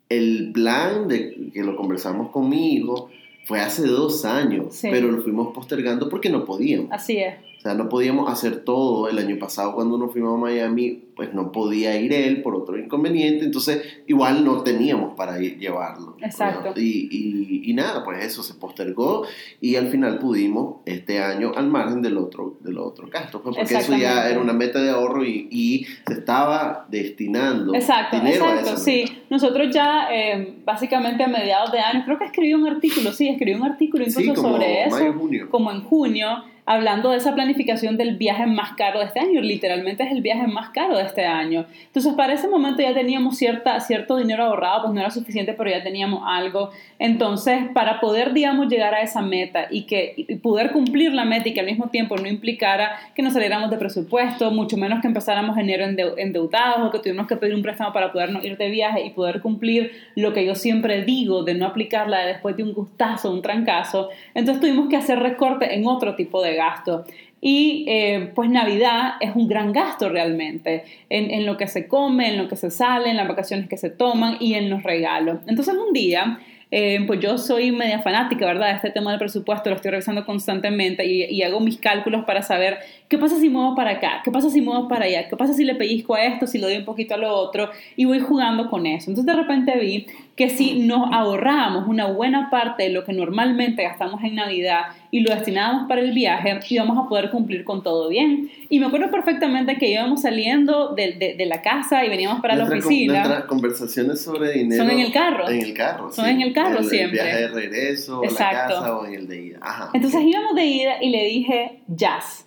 el 0.07 0.51
plan 0.53 1.07
de 1.07 1.51
que 1.53 1.63
lo 1.63 1.75
conversamos 1.75 2.29
con 2.31 2.47
mi 2.49 2.75
hijo 2.75 3.09
fue 3.45 3.59
hace 3.59 3.85
dos 3.87 4.25
años, 4.25 4.75
Sí. 4.75 4.87
pero 4.91 5.11
lo 5.11 5.21
fuimos 5.21 5.53
postergando 5.53 6.07
porque 6.09 6.29
no 6.29 6.45
podíamos. 6.45 6.91
Así 6.91 7.17
es. 7.17 7.35
O 7.59 7.61
sea, 7.61 7.73
no 7.73 7.89
podíamos 7.89 8.31
hacer 8.31 8.63
todo. 8.63 9.09
El 9.09 9.19
año 9.19 9.37
pasado 9.37 9.75
cuando 9.75 9.97
nos 9.97 10.13
fuimos 10.13 10.33
a 10.33 10.37
Miami, 10.37 11.03
pues 11.13 11.33
no 11.33 11.51
podía 11.51 11.99
ir 11.99 12.13
él 12.13 12.41
por 12.41 12.55
otro 12.55 12.79
inconveniente, 12.79 13.43
entonces 13.43 13.81
igual 14.07 14.45
no 14.45 14.63
teníamos 14.63 15.15
para 15.17 15.43
ir, 15.43 15.59
llevarlo. 15.59 16.15
Exacto. 16.21 16.71
Y, 16.79 17.09
y, 17.11 17.69
y 17.69 17.73
nada, 17.73 18.05
pues 18.05 18.23
eso 18.23 18.41
se 18.41 18.53
postergó 18.53 19.25
y 19.59 19.75
al 19.75 19.87
final 19.89 20.19
pudimos 20.19 20.77
este 20.85 21.21
año 21.21 21.51
al 21.53 21.67
margen 21.67 22.01
del 22.01 22.17
otro, 22.17 22.55
del 22.61 22.77
otro 22.77 23.09
gasto, 23.09 23.41
pues, 23.41 23.57
porque 23.57 23.75
eso 23.75 23.97
ya 23.97 24.29
era 24.29 24.39
una 24.39 24.53
meta 24.53 24.79
de 24.81 24.91
ahorro 24.91 25.25
y, 25.25 25.49
y 25.51 25.85
se 26.07 26.13
estaba 26.13 26.85
destinando 26.89 27.75
Exacto, 27.75 28.15
dinero 28.17 28.45
a 28.45 28.49
exacto, 28.51 28.69
esa 28.75 28.77
sí. 28.85 29.03
meta. 29.05 29.13
Nosotros 29.29 29.67
ya 29.73 30.07
eh, 30.13 30.53
básicamente 30.63 31.21
a 31.23 31.27
mediados 31.27 31.73
de 31.73 31.79
año, 31.79 32.03
creo 32.05 32.17
que 32.17 32.25
escribí 32.25 32.53
un 32.53 32.65
artículo, 32.65 33.11
sí, 33.11 33.27
escribí 33.27 33.59
un 33.59 33.65
artículo 33.65 34.05
incluso 34.05 34.35
Sí, 34.35 34.41
sobre 34.41 34.85
eso. 34.85 34.95
mayo, 34.95 35.13
junio. 35.19 35.49
como 35.49 35.69
en 35.71 35.81
junio, 35.81 36.45
hablando 36.69 37.09
de 37.09 37.17
esa 37.17 37.33
planificación 37.33 37.97
del 37.97 38.15
viaje 38.15 38.45
más 38.45 38.73
caro 38.73 38.99
de 38.99 39.05
este 39.05 39.19
año. 39.19 39.41
Literalmente 39.41 40.03
es 40.03 40.11
el 40.11 40.21
viaje 40.21 40.45
más 40.45 40.69
caro 40.69 40.97
de 40.97 41.03
este 41.03 41.25
año. 41.25 41.65
Entonces, 41.87 42.13
para 42.13 42.33
ese 42.33 42.47
momento 42.47 42.83
ya 42.83 42.93
teníamos 42.93 43.37
cierta, 43.37 43.79
cierto 43.79 44.17
dinero 44.17 44.43
ahorrado, 44.43 44.83
pues 44.83 44.93
no 44.93 44.99
era 44.99 45.09
suficiente, 45.09 45.53
pero 45.53 45.71
ya 45.71 45.81
teníamos 45.81 46.21
algo. 46.27 46.69
Entonces, 46.99 47.63
para 47.73 47.99
poder, 47.99 48.33
digamos, 48.33 48.67
llegar 48.67 48.93
a 48.93 49.01
esa 49.01 49.23
meta 49.23 49.65
y 49.71 49.87
que 49.87 50.13
y 50.15 50.35
poder 50.35 50.71
cumplir 50.71 51.11
la 51.11 51.25
meta 51.25 51.49
y 51.49 51.55
que 51.55 51.61
al 51.61 51.65
mismo 51.65 51.87
tiempo 51.87 52.15
no 52.17 52.27
implicara 52.27 52.91
que 53.15 53.23
nos 53.23 53.33
saliéramos 53.33 53.71
de 53.71 53.77
presupuesto, 53.77 54.51
mucho 54.51 54.77
menos 54.77 55.01
que 55.01 55.07
empezáramos 55.07 55.57
enero 55.57 55.85
endeu- 55.85 56.13
endeudados 56.17 56.87
o 56.87 56.91
que 56.91 56.99
tuvimos 56.99 57.25
que 57.25 57.35
pedir 57.35 57.55
un 57.55 57.63
préstamo 57.63 57.93
para 57.93 58.11
podernos 58.11 58.43
ir 58.43 58.57
de 58.57 58.69
viaje 58.69 59.03
y 59.03 59.09
poder 59.09 59.41
cumplir 59.41 59.91
lo 60.15 60.33
que 60.33 60.45
yo 60.45 60.53
siempre 60.53 61.03
digo 61.03 61.43
de 61.43 61.55
no 61.55 61.65
aplicarla 61.65 62.27
después 62.27 62.55
de 62.55 62.61
un 62.61 62.73
gustazo, 62.73 63.31
un 63.31 63.41
trancazo. 63.41 64.09
Entonces 64.35 64.61
tuvimos 64.61 64.87
que 64.87 64.97
hacer 64.97 65.17
recorte 65.17 65.73
en 65.73 65.87
otro 65.87 66.13
tipo 66.13 66.43
de 66.43 66.58
gasto. 66.59 67.05
Y 67.41 67.85
eh, 67.87 68.31
pues 68.35 68.49
Navidad 68.49 69.13
es 69.21 69.33
un 69.33 69.47
gran 69.47 69.71
gasto 69.71 70.09
realmente 70.09 70.83
en, 71.09 71.31
en 71.31 71.45
lo 71.45 71.55
que 71.55 71.67
se 71.67 71.87
come, 71.87 72.27
en 72.27 72.37
lo 72.37 72.49
que 72.49 72.57
se 72.57 72.69
sale, 72.69 73.09
en 73.09 73.15
las 73.17 73.27
vacaciones 73.27 73.69
que 73.69 73.77
se 73.77 73.89
toman 73.89 74.37
y 74.41 74.55
en 74.55 74.69
los 74.69 74.83
regalos. 74.83 75.39
Entonces 75.47 75.73
un 75.75 75.93
día, 75.93 76.39
eh, 76.71 77.03
pues 77.07 77.19
yo 77.19 77.39
soy 77.39 77.71
media 77.71 77.99
fanática, 77.99 78.45
¿verdad? 78.45 78.71
Este 78.75 78.91
tema 78.91 79.09
del 79.09 79.19
presupuesto 79.19 79.71
lo 79.71 79.75
estoy 79.75 79.89
revisando 79.89 80.23
constantemente 80.23 81.03
y, 81.03 81.41
hago 81.41 81.59
mis 81.59 81.77
cálculos 81.77 82.25
para 82.25 82.43
saber 82.43 82.77
qué 83.07 83.17
pasa 83.17 83.39
si 83.39 83.49
muevo 83.49 83.73
para 83.73 83.91
acá, 83.91 84.21
qué 84.23 84.29
pasa 84.29 84.51
si 84.51 84.61
muevo 84.61 84.87
para 84.87 85.05
allá, 85.05 85.27
qué 85.27 85.35
pasa 85.35 85.53
si 85.53 85.63
le 85.65 85.73
pellizco 85.73 86.13
a 86.13 86.23
esto, 86.25 86.45
si 86.45 86.59
le 86.59 86.67
doy 86.67 86.77
un 86.77 86.85
poquito 86.85 87.15
a 87.15 87.17
lo 87.17 87.33
otro 87.33 87.71
y 87.95 88.05
voy 88.05 88.19
jugando 88.19 88.69
con 88.69 88.85
eso. 88.85 89.09
Entonces 89.09 89.25
de 89.25 89.41
repente 89.41 89.79
vi 89.79 90.05
que 90.39 90.49
si 90.49 90.79
nos 90.79 91.11
ahorrábamos 91.11 91.85
una 91.89 92.05
buena 92.07 92.49
parte 92.49 92.83
de 92.83 92.91
lo 92.91 93.03
que 93.03 93.11
normalmente 93.11 93.83
gastamos 93.83 94.23
en 94.23 94.35
Navidad 94.35 94.83
y 95.11 95.19
lo 95.19 95.35
destinábamos 95.35 95.89
para 95.89 95.99
el 95.99 96.13
viaje, 96.13 96.57
íbamos 96.69 96.97
a 96.97 97.09
poder 97.09 97.29
cumplir 97.29 97.65
con 97.65 97.83
todo 97.83 98.07
bien. 98.07 98.49
Y 98.69 98.79
me 98.79 98.85
acuerdo 98.85 99.11
perfectamente 99.11 99.75
que 99.77 99.91
íbamos 99.91 100.21
saliendo 100.21 100.95
de, 100.95 101.11
de- 101.11 101.35
de 101.35 101.45
la 101.45 101.61
casa 101.61 102.05
y 102.05 102.09
veníamos 102.09 102.39
para 102.39 102.55
Nuestra 102.55 102.77
la 102.77 102.85
oficina. 102.85 103.13
Nuestras 103.15 103.43
conversaciones 103.43 104.21
sobre 104.21 104.53
dinero. 104.53 104.81
Son 104.81 104.89
en 104.91 104.99
el 104.99 105.11
carro. 105.11 105.49
En 105.49 105.61
el 105.61 105.73
carro. 105.73 106.09
Son 106.13 106.23
sí. 106.23 106.31
en 106.31 106.41
el 106.41 106.53
carro 106.53 106.79
el, 106.79 106.85
siempre. 106.85 107.19
El 107.19 107.25
viaje 107.25 107.41
de 107.41 107.47
regreso, 107.49 108.23
Exacto. 108.23 108.75
la 108.75 108.79
casa 108.79 108.97
o 108.97 109.05
en 109.05 109.13
el 109.15 109.27
de 109.27 109.41
ida. 109.43 109.57
Ajá. 109.61 109.89
Entonces 109.93 110.21
íbamos 110.23 110.55
de 110.55 110.65
ida 110.65 111.03
y 111.03 111.09
le 111.09 111.23
dije, 111.25 111.81
Jazz, 111.89 112.45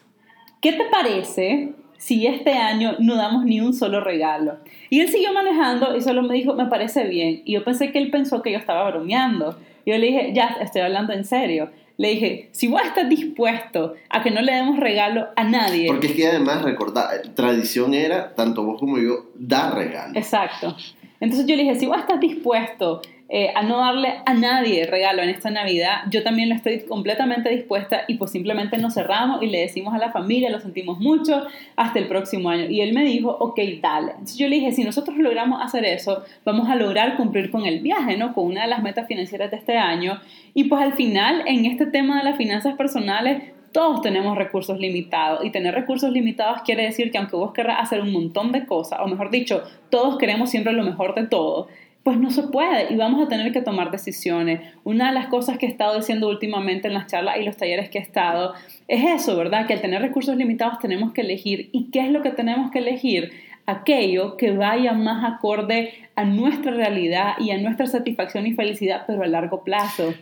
¿qué 0.63 0.73
te 0.73 0.85
parece 0.91 1.75
si 2.03 2.27
este 2.27 2.55
año 2.55 2.97
no 2.99 3.15
damos 3.15 3.45
ni 3.45 3.61
un 3.61 3.73
solo 3.73 4.01
regalo? 4.01 4.57
Y 4.91 5.01
él 5.01 5.09
siguió 5.09 5.33
manejando 5.33 5.97
y 5.97 6.01
solo 6.01 6.23
me 6.23 6.35
dijo, 6.35 6.53
me 6.55 6.67
parece 6.67 7.05
bien. 7.05 7.43
Y 7.45 7.53
yo 7.53 7.63
pensé 7.63 7.93
que 7.93 8.01
él 8.01 8.11
pensó 8.11 8.43
que 8.43 8.51
yo 8.51 8.59
estaba 8.59 8.91
bromeando. 8.91 9.57
Yo 9.87 9.97
le 9.97 10.09
dije, 10.09 10.33
Jazz, 10.35 10.57
estoy 10.61 10.83
hablando 10.83 11.13
en 11.13 11.25
serio. 11.25 11.71
Le 11.99 12.09
dije, 12.09 12.49
si 12.51 12.67
vos 12.67 12.83
estás 12.85 13.09
dispuesto 13.09 13.95
a 14.09 14.21
que 14.21 14.33
no 14.33 14.43
le 14.43 14.53
demos 14.53 14.81
regalo 14.81 15.29
a 15.37 15.45
nadie. 15.45 15.87
Porque 15.87 16.09
es 16.09 16.15
que 16.15 16.27
además, 16.27 16.63
recordar, 16.63 17.09
tradición 17.37 17.95
era, 17.95 18.35
tanto 18.35 18.65
vos 18.65 18.81
como 18.81 18.99
yo, 18.99 19.27
dar 19.37 19.77
regalos. 19.77 20.17
Exacto. 20.17 20.75
Entonces 21.21 21.47
yo 21.47 21.55
le 21.55 21.63
dije, 21.63 21.77
si 21.77 21.87
vos 21.87 21.99
estás 21.99 22.19
dispuesto 22.19 23.01
eh, 23.29 23.51
a 23.55 23.63
no 23.63 23.79
darle 23.79 24.21
a 24.27 24.35
nadie 24.35 24.87
regalo 24.87 25.23
en 25.23 25.31
esta 25.31 25.51
Navidad, 25.51 26.03
yo 26.11 26.23
también 26.23 26.51
lo 26.51 26.55
estoy 26.55 26.81
completamente 26.81 27.49
dispuesta 27.49 28.03
y 28.07 28.15
pues 28.17 28.31
simplemente 28.31 28.77
nos 28.77 28.95
cerramos 28.95 29.43
y 29.43 29.47
le 29.47 29.61
decimos 29.61 29.95
a 29.95 29.99
la 29.99 30.13
familia, 30.13 30.51
lo 30.51 30.61
sentimos 30.61 30.99
mucho, 30.99 31.43
hasta 31.77 31.99
el 31.99 32.09
próximo 32.09 32.51
año. 32.51 32.67
Y 32.69 32.83
él 32.83 32.93
me 32.93 33.05
dijo, 33.05 33.31
ok, 33.31 33.59
dale. 33.81 34.13
Entonces 34.13 34.37
yo 34.37 34.49
le 34.49 34.57
dije, 34.57 34.73
si 34.73 34.85
nosotros 34.85 35.17
logramos 35.17 35.63
hacer 35.63 35.85
eso, 35.85 36.23
vamos 36.45 36.69
a 36.69 36.77
lograr 36.77 37.17
cumplir 37.17 37.51
con 37.51 37.65
el 37.65 37.81
viaje, 37.81 38.17
¿no? 38.17 38.35
Con 38.35 38.47
una 38.47 38.63
de 38.63 38.69
las 38.69 38.83
metas 38.83 39.07
financieras 39.07 39.51
de 39.51 39.57
este 39.57 39.79
año. 39.79 40.21
Y 40.55 40.65
pues 40.65 40.83
al 40.83 40.93
final, 40.93 41.45
en 41.47 41.65
este 41.65 41.87
tema 41.87 42.19
de 42.19 42.25
las 42.25 42.37
finanzas 42.37 42.75
personales, 42.77 43.43
todos 43.73 44.03
tenemos 44.03 44.37
recursos 44.37 44.79
limitados 44.79 45.45
y 45.45 45.51
tener 45.51 45.75
recursos 45.75 46.13
limitados 46.13 46.61
quiere 46.63 46.85
decir 46.85 47.11
que 47.11 47.19
aunque 47.19 47.37
vos 47.37 47.53
querrás 47.53 47.79
hacer 47.81 48.03
un 48.03 48.13
montón 48.13 48.53
de 48.53 48.67
cosas, 48.67 49.01
o 49.03 49.09
mejor 49.09 49.31
dicho, 49.31 49.63
todos 49.91 50.19
queremos 50.19 50.51
siempre 50.51 50.75
lo 50.75 50.85
mejor 50.85 51.15
de 51.15 51.27
todo, 51.27 51.69
pues 52.03 52.19
no 52.19 52.31
se 52.31 52.43
puede 52.45 52.93
y 52.93 52.97
vamos 52.97 53.25
a 53.25 53.29
tener 53.29 53.53
que 53.53 53.63
tomar 53.63 53.91
decisiones. 53.91 54.61
Una 54.85 55.09
de 55.09 55.15
las 55.15 55.29
cosas 55.29 55.59
que 55.59 55.67
he 55.67 55.69
estado 55.69 55.97
diciendo 55.97 56.29
últimamente 56.29 56.89
en 56.89 56.95
las 56.95 57.07
charlas 57.07 57.37
y 57.41 57.45
los 57.45 57.57
talleres 57.57 57.91
que 57.91 57.99
he 57.99 58.03
estado 58.03 58.55
es 58.89 59.05
eso, 59.05 59.37
¿verdad? 59.37 59.67
Que 59.67 59.75
al 59.75 59.81
tener 59.81 60.03
recursos 60.03 60.37
limitados 60.37 60.79
tenemos 60.81 61.13
que 61.13 61.21
elegir. 61.21 61.69
¿Y 61.73 61.91
qué 61.91 62.01
es 62.01 62.11
lo 62.11 62.23
que 62.23 62.31
tenemos 62.31 62.71
que 62.73 62.81
elegir? 62.81 63.31
Aquello 63.67 64.37
que 64.37 64.51
vaya 64.51 64.93
más 64.93 65.25
acorde 65.25 65.93
a 66.17 66.25
nuestra 66.25 66.73
realidad 66.73 67.35
y 67.39 67.53
a 67.53 67.59
nuestra 67.59 67.87
satisfacción 67.87 68.47
y 68.47 68.55
felicidad, 68.55 69.05
pero 69.07 69.23
a 69.23 69.29
largo 69.29 69.63
plazo. 69.63 70.13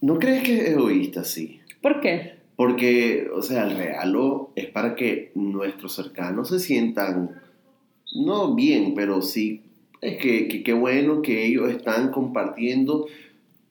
¿No 0.00 0.18
crees 0.18 0.42
que 0.42 0.58
es 0.58 0.70
egoísta, 0.70 1.22
sí? 1.22 1.60
¿Por 1.80 2.00
qué? 2.00 2.38
Porque, 2.56 3.28
o 3.32 3.40
sea, 3.40 3.64
el 3.64 3.76
regalo 3.76 4.50
es 4.56 4.66
para 4.66 4.96
que 4.96 5.30
nuestros 5.36 5.94
cercanos 5.94 6.48
se 6.48 6.58
sientan, 6.58 7.40
no 8.16 8.56
bien, 8.56 8.94
pero 8.96 9.22
sí 9.22 9.62
es 10.00 10.18
que 10.18 10.62
qué 10.62 10.72
bueno 10.72 11.22
que 11.22 11.46
ellos 11.46 11.70
están 11.70 12.10
compartiendo 12.10 13.06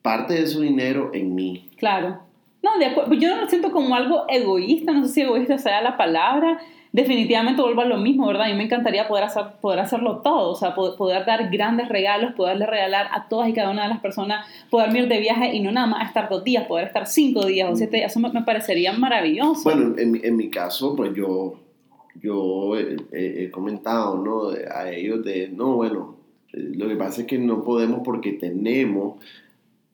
parte 0.01 0.35
de 0.35 0.47
su 0.47 0.61
dinero 0.61 1.11
en 1.13 1.35
mí. 1.35 1.69
Claro. 1.77 2.19
No, 2.63 2.77
de 2.79 2.85
acuerdo. 2.85 3.13
Yo 3.13 3.35
no 3.35 3.41
lo 3.41 3.49
siento 3.49 3.71
como 3.71 3.93
algo 3.95 4.23
egoísta, 4.29 4.93
no 4.93 5.05
sé 5.05 5.13
si 5.13 5.21
egoísta 5.21 5.57
sea 5.57 5.81
la 5.81 5.97
palabra. 5.97 6.59
Definitivamente 6.93 7.61
vuelvo 7.61 7.81
a 7.81 7.85
lo 7.85 7.97
mismo, 7.97 8.25
¿verdad? 8.25 8.45
A 8.45 8.49
mí 8.49 8.55
me 8.55 8.63
encantaría 8.63 9.07
poder, 9.07 9.25
hacer, 9.25 9.43
poder 9.61 9.79
hacerlo 9.79 10.21
todo, 10.23 10.51
o 10.51 10.55
sea, 10.55 10.73
poder, 10.73 11.25
dar 11.25 11.49
grandes 11.51 11.89
regalos, 11.89 12.33
poderle 12.33 12.65
regalar 12.65 13.07
a 13.11 13.27
todas 13.27 13.49
y 13.49 13.53
cada 13.53 13.69
una 13.69 13.83
de 13.83 13.89
las 13.89 13.99
personas, 13.99 14.47
poder 14.69 14.95
ir 14.95 15.07
de 15.07 15.19
viaje 15.19 15.53
y 15.53 15.59
no 15.59 15.71
nada 15.71 15.87
más 15.87 16.07
estar 16.07 16.29
dos 16.29 16.43
días, 16.43 16.65
poder 16.65 16.87
estar 16.87 17.05
cinco 17.05 17.45
días 17.45 17.69
o 17.69 17.75
siete 17.75 17.97
días, 17.97 18.11
eso 18.11 18.19
me, 18.21 18.41
parecería 18.43 18.93
maravilloso. 18.93 19.63
Bueno, 19.65 19.95
en, 19.97 20.19
en 20.23 20.37
mi 20.37 20.49
caso, 20.49 20.95
pues 20.95 21.13
yo, 21.13 21.59
yo 22.19 22.77
he 22.77 23.51
comentado, 23.51 24.17
¿no? 24.17 24.49
A 24.73 24.89
ellos 24.89 25.23
de, 25.23 25.49
no, 25.49 25.75
bueno, 25.75 26.16
lo 26.51 26.87
que 26.87 26.95
pasa 26.95 27.21
es 27.21 27.27
que 27.27 27.37
no 27.37 27.63
podemos 27.63 28.01
porque 28.03 28.33
tenemos 28.33 29.23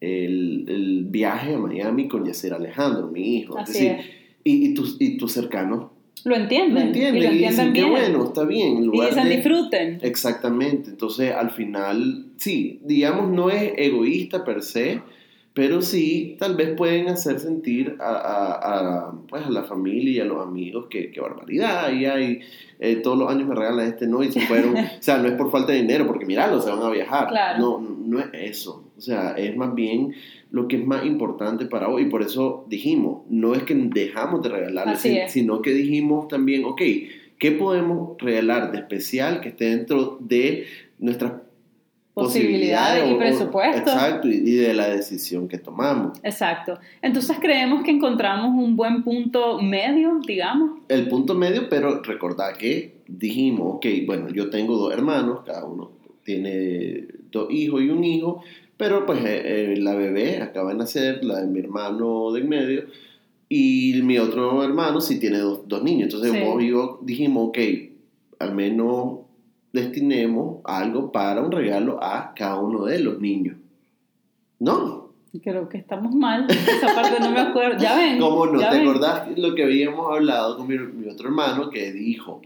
el, 0.02 0.66
el 0.68 1.06
viaje 1.06 1.56
a 1.56 1.60
Miami 1.60 2.08
con 2.08 2.26
Yacer 2.26 2.54
Alejandro, 2.54 3.08
mi 3.08 3.38
hijo. 3.38 3.58
Así 3.58 3.88
es 3.88 4.06
Y, 4.44 4.68
y, 4.68 4.74
tus, 4.74 4.98
y 5.00 5.18
tus 5.18 5.32
cercanos 5.32 5.94
lo 6.24 6.36
entienden. 6.36 6.74
Lo 6.74 6.82
entienden. 6.82 7.16
Y, 7.16 7.26
lo 7.26 7.32
entienden 7.32 7.74
bien. 7.74 7.90
bueno, 7.90 8.24
está 8.24 8.46
bien. 8.46 8.84
y 8.94 9.02
dicen 9.02 9.30
disfruten. 9.30 10.00
Exactamente. 10.02 10.92
Entonces, 10.92 11.34
al 11.34 11.52
final, 11.52 12.28
sí, 12.38 12.80
digamos, 12.84 13.30
no 13.30 13.50
es 13.50 13.74
egoísta 13.78 14.46
per 14.46 14.62
se, 14.62 15.02
pero 15.54 15.84
sí, 15.84 16.36
tal 16.40 16.56
vez 16.56 16.76
pueden 16.76 17.10
hacer 17.10 17.40
sentir 17.40 17.96
a, 18.00 18.10
a, 18.10 19.08
a, 19.08 19.12
pues, 19.28 19.46
a 19.46 19.52
la 19.52 19.64
familia 19.64 20.12
y 20.12 20.20
a 20.20 20.26
los 20.26 20.44
amigos 20.44 20.88
que, 20.90 21.12
que 21.12 21.22
barbaridad, 21.22 21.94
y 21.94 22.06
hay, 22.06 22.40
eh, 22.80 22.96
todos 22.96 23.20
los 23.20 23.30
años 23.30 23.48
me 23.48 23.54
regalan 23.54 23.88
este 23.88 24.08
no 24.08 24.24
y 24.24 24.32
se 24.32 24.42
fueron, 24.42 24.76
o 24.78 25.02
sea, 25.02 25.20
no 25.20 25.28
es 25.28 25.36
por 25.36 25.52
falta 25.52 25.72
de 25.72 25.82
dinero, 25.82 26.08
porque 26.08 26.26
miralo, 26.26 26.60
se 26.60 26.72
van 26.72 26.82
a 26.82 26.90
viajar, 26.90 27.60
no, 27.60 27.80
no 27.80 28.20
es 28.20 28.28
eso, 28.34 28.84
o 28.98 29.02
sea, 29.02 29.36
es 29.38 29.56
más 29.56 29.76
bien 29.76 30.16
lo 30.50 30.68
que 30.68 30.78
es 30.78 30.86
más 30.86 31.06
importante 31.06 31.68
para 31.68 31.88
hoy, 31.88 32.04
y 32.04 32.10
por 32.10 32.24
eso 32.24 32.66
dijimos, 32.68 33.22
no 33.30 33.54
es 33.54 33.62
que 33.62 33.76
dejamos 33.76 34.42
de 34.42 34.50
regalarles, 34.50 35.32
sino 35.32 35.62
que 35.62 35.72
dijimos 35.72 36.28
también, 36.30 36.66
ok, 36.66 36.82
¿qué 37.38 37.52
podemos 37.52 38.18
regalar 38.18 38.72
de 38.72 38.80
especial 38.80 39.40
que 39.40 39.50
esté 39.50 39.66
dentro 39.66 40.18
de 40.20 40.66
nuestras 40.98 41.34
posibilidades 42.13 43.12
y 43.12 43.15
presupuesto. 43.15 43.91
Exacto, 43.91 44.27
y 44.27 44.39
de 44.39 44.74
la 44.74 44.89
decisión 44.89 45.48
que 45.48 45.58
tomamos. 45.58 46.20
Exacto. 46.24 46.77
Entonces 47.01 47.38
creemos 47.41 47.84
que 47.84 47.91
encontramos 47.91 48.51
un 48.51 48.75
buen 48.75 49.03
punto 49.03 49.60
medio, 49.62 50.20
digamos. 50.25 50.82
El 50.89 51.08
punto 51.08 51.34
medio, 51.34 51.70
pero 51.70 52.01
recordad 52.03 52.55
que 52.55 52.98
dijimos, 53.08 53.75
ok, 53.75 53.86
bueno, 54.05 54.29
yo 54.29 54.50
tengo 54.50 54.77
dos 54.77 54.93
hermanos, 54.93 55.39
cada 55.46 55.65
uno 55.65 55.91
tiene 56.24 57.05
dos 57.32 57.51
hijos 57.51 57.82
y 57.82 57.89
un 57.89 58.03
hijo, 58.03 58.43
pero 58.77 59.05
pues 59.05 59.20
eh, 59.25 59.74
eh, 59.74 59.77
la 59.77 59.96
bebé 59.96 60.41
acaba 60.41 60.72
de 60.72 60.77
nacer, 60.77 61.24
la 61.24 61.41
de 61.41 61.48
mi 61.48 61.60
hermano 61.60 62.32
de 62.32 62.41
en 62.41 62.50
medio, 62.50 62.84
y 63.50 64.01
mi 64.03 64.17
otro 64.17 64.63
hermano 64.63 65.01
sí 65.01 65.20
tiene 65.20 65.39
dos, 65.39 65.67
dos 65.67 65.84
niños. 65.84 66.13
Entonces 66.13 66.43
vos 66.43 66.62
y 66.62 66.70
yo 66.70 67.00
dijimos, 67.01 67.50
ok, 67.50 67.58
al 68.39 68.55
menos 68.55 69.23
destinemos 69.74 70.62
algo 70.63 71.12
para 71.12 71.42
un 71.42 71.51
regalo 71.51 72.01
a 72.01 72.34
cada 72.36 72.60
uno 72.60 72.86
de 72.86 73.00
los 73.00 73.20
niños. 73.20 73.58
¿No? 74.60 75.10
Creo 75.44 75.68
que 75.68 75.80
estamos 75.80 76.13
mal. 76.13 76.46
Esa 76.50 76.94
parte 76.94 77.20
no 77.20 77.32
me 77.32 77.39
acuerdo. 77.39 77.80
Ya 77.80 77.96
ven. 77.96 78.20
¿Cómo 78.20 78.46
no? 78.46 78.60
¿Te 78.60 78.65
acordás 78.65 79.27
lo 79.36 79.56
que 79.56 79.63
habíamos 79.63 80.13
hablado 80.13 80.58
con 80.58 80.68
mi, 80.68 80.75
otro 81.08 81.27
hermano 81.27 81.72
que 81.72 81.92
dijo 81.92 82.42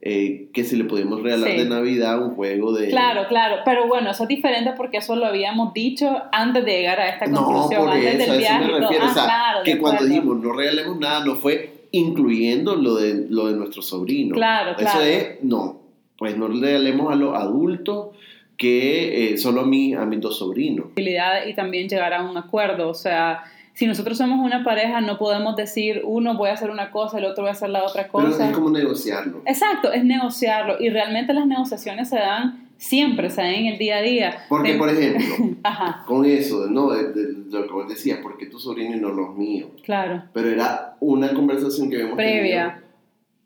eh, 0.00 0.48
que 0.52 0.62
si 0.62 0.76
le 0.76 0.84
podíamos 0.84 1.20
regalar 1.20 1.48
de 1.48 1.68
Navidad 1.68 2.22
un 2.22 2.36
juego 2.36 2.72
de. 2.72 2.90
Claro, 2.90 3.26
claro. 3.28 3.56
Pero 3.64 3.88
bueno, 3.88 4.12
eso 4.12 4.22
es 4.22 4.28
diferente 4.28 4.72
porque 4.76 4.98
eso 4.98 5.16
lo 5.16 5.26
habíamos 5.26 5.74
dicho 5.74 6.08
antes 6.30 6.64
de 6.64 6.70
llegar 6.70 7.00
a 7.00 7.08
esta 7.08 7.28
conclusión. 7.28 7.80
No, 7.80 7.86
por 7.86 7.96
antes 7.96 8.20
eso, 8.20 8.30
del 8.30 8.38
viaje. 8.38 8.66
me 8.66 8.78
refiero. 8.78 9.04
Ah, 9.08 9.12
claro, 9.12 9.64
que 9.64 9.78
cuando 9.78 10.04
dijimos 10.04 10.40
no 10.40 10.52
regalemos 10.52 10.96
nada, 11.00 11.24
no 11.24 11.34
fue 11.34 11.88
incluyendo 11.90 12.76
lo 12.76 12.94
de, 12.94 13.26
lo 13.28 13.48
de 13.48 13.56
nuestro 13.56 13.82
sobrino. 13.82 14.36
Claro, 14.36 14.76
claro. 14.76 15.00
Eso 15.00 15.10
es, 15.10 15.42
no, 15.42 15.77
pues 16.18 16.36
no 16.36 16.48
le 16.48 16.66
regalemos 16.66 17.12
a 17.12 17.16
los 17.16 17.34
adultos 17.34 18.08
que 18.56 19.32
eh, 19.32 19.38
solo 19.38 19.62
a 19.62 19.66
mí, 19.66 19.94
a 19.94 20.04
mis 20.04 20.20
dos 20.20 20.38
sobrinos. 20.38 20.86
Y 20.96 21.54
también 21.54 21.88
llegar 21.88 22.12
a 22.12 22.28
un 22.28 22.36
acuerdo, 22.36 22.88
o 22.88 22.94
sea, 22.94 23.44
si 23.72 23.86
nosotros 23.86 24.18
somos 24.18 24.44
una 24.44 24.64
pareja, 24.64 25.00
no 25.00 25.16
podemos 25.18 25.54
decir 25.54 26.02
uno 26.04 26.36
voy 26.36 26.50
a 26.50 26.54
hacer 26.54 26.68
una 26.68 26.90
cosa, 26.90 27.18
el 27.18 27.24
otro 27.24 27.44
voy 27.44 27.50
a 27.50 27.52
hacer 27.52 27.70
la 27.70 27.84
otra 27.84 28.08
cosa. 28.08 28.36
Pero 28.36 28.50
es 28.50 28.52
como 28.52 28.70
negociarlo. 28.70 29.42
Exacto, 29.46 29.92
es 29.92 30.04
negociarlo. 30.04 30.76
Y 30.80 30.90
realmente 30.90 31.32
las 31.32 31.46
negociaciones 31.46 32.08
se 32.08 32.16
dan 32.16 32.68
siempre, 32.78 33.30
se 33.30 33.40
dan 33.40 33.54
en 33.54 33.66
el 33.66 33.78
día 33.78 33.98
a 33.98 34.02
día. 34.02 34.38
Porque, 34.48 34.74
por 34.74 34.88
ejemplo, 34.88 35.24
con 36.08 36.24
eso, 36.24 36.66
¿no? 36.68 36.90
De, 36.90 37.32
lo 37.50 37.66
que 37.66 37.72
vos 37.72 37.88
decías, 37.88 38.18
porque 38.20 38.46
tu 38.46 38.58
sobrino 38.58 38.96
y 38.96 39.00
no 39.00 39.10
los 39.10 39.36
míos. 39.36 39.70
Claro. 39.84 40.24
Pero 40.32 40.50
era 40.50 40.96
una 40.98 41.32
conversación 41.32 41.88
que 41.88 41.96
habíamos 41.96 42.16
Previa. 42.16 42.82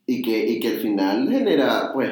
y 0.06 0.22
que, 0.22 0.46
y 0.48 0.60
que 0.60 0.68
al 0.68 0.78
final 0.78 1.28
genera, 1.30 1.92
pues, 1.92 2.10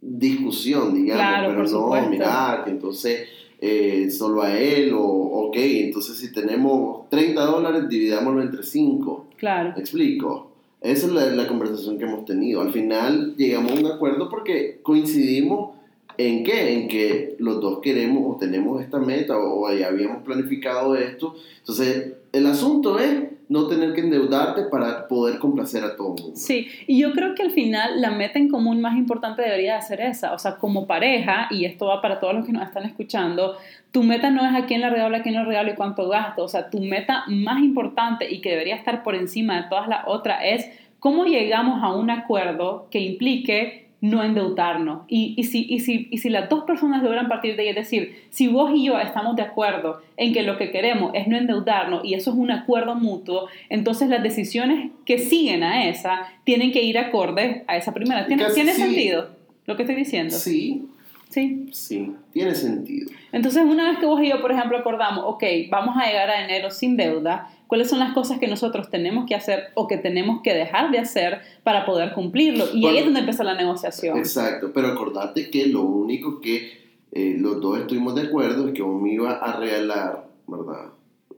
discusión, 0.00 0.94
digamos, 0.94 1.54
pero 1.70 1.90
no, 1.90 2.08
mira, 2.08 2.62
que 2.64 2.70
entonces 2.70 3.28
eh, 3.60 4.10
solo 4.10 4.42
a 4.42 4.58
él, 4.58 4.92
o 4.94 5.02
ok, 5.02 5.56
entonces 5.56 6.16
si 6.16 6.32
tenemos 6.32 7.08
30 7.10 7.44
dólares, 7.44 7.88
dividámoslo 7.88 8.42
entre 8.42 8.62
5. 8.62 9.26
Claro. 9.36 9.72
¿Me 9.74 9.80
explico? 9.80 10.52
Esa 10.80 11.06
es 11.06 11.12
la, 11.12 11.26
la, 11.26 11.48
conversación 11.48 11.98
que 11.98 12.04
hemos 12.04 12.24
tenido. 12.24 12.60
Al 12.60 12.72
final 12.72 13.34
llegamos 13.36 13.72
a 13.72 13.74
un 13.74 13.86
acuerdo 13.86 14.28
porque 14.28 14.78
coincidimos 14.82 15.78
en 16.18 16.42
qué, 16.44 16.74
en 16.74 16.88
que 16.88 17.36
los 17.38 17.60
dos 17.60 17.78
queremos 17.80 18.24
o 18.26 18.38
tenemos 18.38 18.82
esta 18.82 18.98
meta 18.98 19.38
o, 19.38 19.72
ya 19.72 19.86
habíamos 19.86 20.22
planificado 20.24 20.96
esto. 20.96 21.34
Entonces, 21.60 22.14
el 22.32 22.46
asunto 22.46 22.98
es 22.98 23.24
no 23.48 23.66
tener 23.66 23.94
que 23.94 24.02
endeudarte 24.02 24.64
para 24.64 25.08
poder 25.08 25.38
complacer 25.38 25.82
a 25.82 25.96
todo 25.96 26.14
el 26.16 26.22
mundo. 26.22 26.36
Sí, 26.36 26.68
y 26.86 27.00
yo 27.00 27.12
creo 27.12 27.34
que 27.34 27.42
al 27.42 27.50
final 27.50 28.00
la 28.00 28.10
meta 28.10 28.38
en 28.38 28.48
común 28.48 28.80
más 28.80 28.96
importante 28.96 29.42
debería 29.42 29.76
de 29.76 29.82
ser 29.82 30.00
esa, 30.00 30.34
o 30.34 30.38
sea, 30.38 30.56
como 30.56 30.86
pareja, 30.86 31.48
y 31.50 31.64
esto 31.64 31.86
va 31.86 32.02
para 32.02 32.20
todos 32.20 32.34
los 32.34 32.44
que 32.46 32.52
nos 32.52 32.62
están 32.62 32.84
escuchando, 32.84 33.56
tu 33.90 34.02
meta 34.02 34.30
no 34.30 34.46
es 34.46 34.54
a 34.54 34.66
quién 34.66 34.82
le 34.82 34.90
regalo, 34.90 35.16
a 35.16 35.22
quién 35.22 35.34
le 35.34 35.44
regalo 35.44 35.72
y 35.72 35.74
cuánto 35.74 36.08
gasto, 36.08 36.44
o 36.44 36.48
sea, 36.48 36.68
tu 36.68 36.80
meta 36.80 37.24
más 37.28 37.60
importante 37.60 38.30
y 38.30 38.40
que 38.40 38.50
debería 38.50 38.76
estar 38.76 39.02
por 39.02 39.14
encima 39.14 39.62
de 39.62 39.68
todas 39.68 39.88
las 39.88 40.04
otras 40.06 40.40
es 40.44 40.70
cómo 40.98 41.24
llegamos 41.24 41.82
a 41.82 41.94
un 41.94 42.10
acuerdo 42.10 42.88
que 42.90 43.00
implique 43.00 43.87
no 44.00 44.22
endeudarnos. 44.22 45.02
Y, 45.08 45.34
y, 45.36 45.44
si, 45.44 45.66
y, 45.68 45.80
si, 45.80 46.08
y 46.10 46.18
si 46.18 46.28
las 46.28 46.48
dos 46.48 46.64
personas 46.64 47.02
logran 47.02 47.28
partir 47.28 47.56
de 47.56 47.62
ahí, 47.62 47.68
es 47.70 47.74
decir, 47.74 48.16
si 48.30 48.48
vos 48.48 48.70
y 48.74 48.84
yo 48.84 48.98
estamos 48.98 49.36
de 49.36 49.42
acuerdo 49.42 50.02
en 50.16 50.32
que 50.32 50.42
lo 50.42 50.56
que 50.56 50.70
queremos 50.70 51.12
es 51.14 51.26
no 51.26 51.36
endeudarnos 51.36 52.04
y 52.04 52.14
eso 52.14 52.30
es 52.30 52.36
un 52.36 52.50
acuerdo 52.50 52.94
mutuo, 52.94 53.48
entonces 53.68 54.08
las 54.08 54.22
decisiones 54.22 54.90
que 55.04 55.18
siguen 55.18 55.62
a 55.62 55.88
esa 55.88 56.28
tienen 56.44 56.72
que 56.72 56.82
ir 56.82 56.98
acorde 56.98 57.64
a 57.66 57.76
esa 57.76 57.92
primera. 57.92 58.26
¿Tiene, 58.26 58.44
¿tiene 58.54 58.72
sentido 58.72 59.30
lo 59.66 59.76
que 59.76 59.82
estoy 59.82 59.96
diciendo? 59.96 60.36
Sí. 60.36 60.86
Sí. 61.28 61.68
Sí, 61.72 62.12
tiene 62.32 62.54
sentido. 62.54 63.10
Entonces, 63.32 63.62
una 63.62 63.90
vez 63.90 63.98
que 63.98 64.06
vos 64.06 64.22
y 64.22 64.30
yo, 64.30 64.40
por 64.40 64.50
ejemplo, 64.50 64.78
acordamos, 64.78 65.24
ok, 65.26 65.44
vamos 65.70 65.94
a 65.96 66.06
llegar 66.06 66.30
a 66.30 66.42
enero 66.42 66.70
sin 66.70 66.96
deuda, 66.96 67.50
cuáles 67.68 67.88
son 67.88 68.00
las 68.00 68.12
cosas 68.12 68.40
que 68.40 68.48
nosotros 68.48 68.90
tenemos 68.90 69.26
que 69.26 69.36
hacer 69.36 69.68
o 69.74 69.86
que 69.86 69.98
tenemos 69.98 70.40
que 70.42 70.52
dejar 70.54 70.90
de 70.90 70.98
hacer 70.98 71.42
para 71.62 71.86
poder 71.86 72.12
cumplirlo. 72.14 72.64
Y 72.74 72.86
ahí 72.86 72.98
es 72.98 73.04
donde 73.04 73.20
empieza 73.20 73.44
la 73.44 73.54
negociación. 73.54 74.18
Exacto, 74.18 74.72
pero 74.74 74.88
acordate 74.88 75.50
que 75.50 75.66
lo 75.66 75.82
único 75.82 76.40
que 76.40 76.72
eh, 77.12 77.36
los 77.38 77.60
dos 77.60 77.78
estuvimos 77.78 78.14
de 78.16 78.22
acuerdo 78.22 78.68
es 78.68 78.74
que 78.74 78.82
me 78.82 79.12
iba 79.12 79.32
a 79.32 79.56
regalar, 79.60 80.28
¿verdad? 80.46 80.86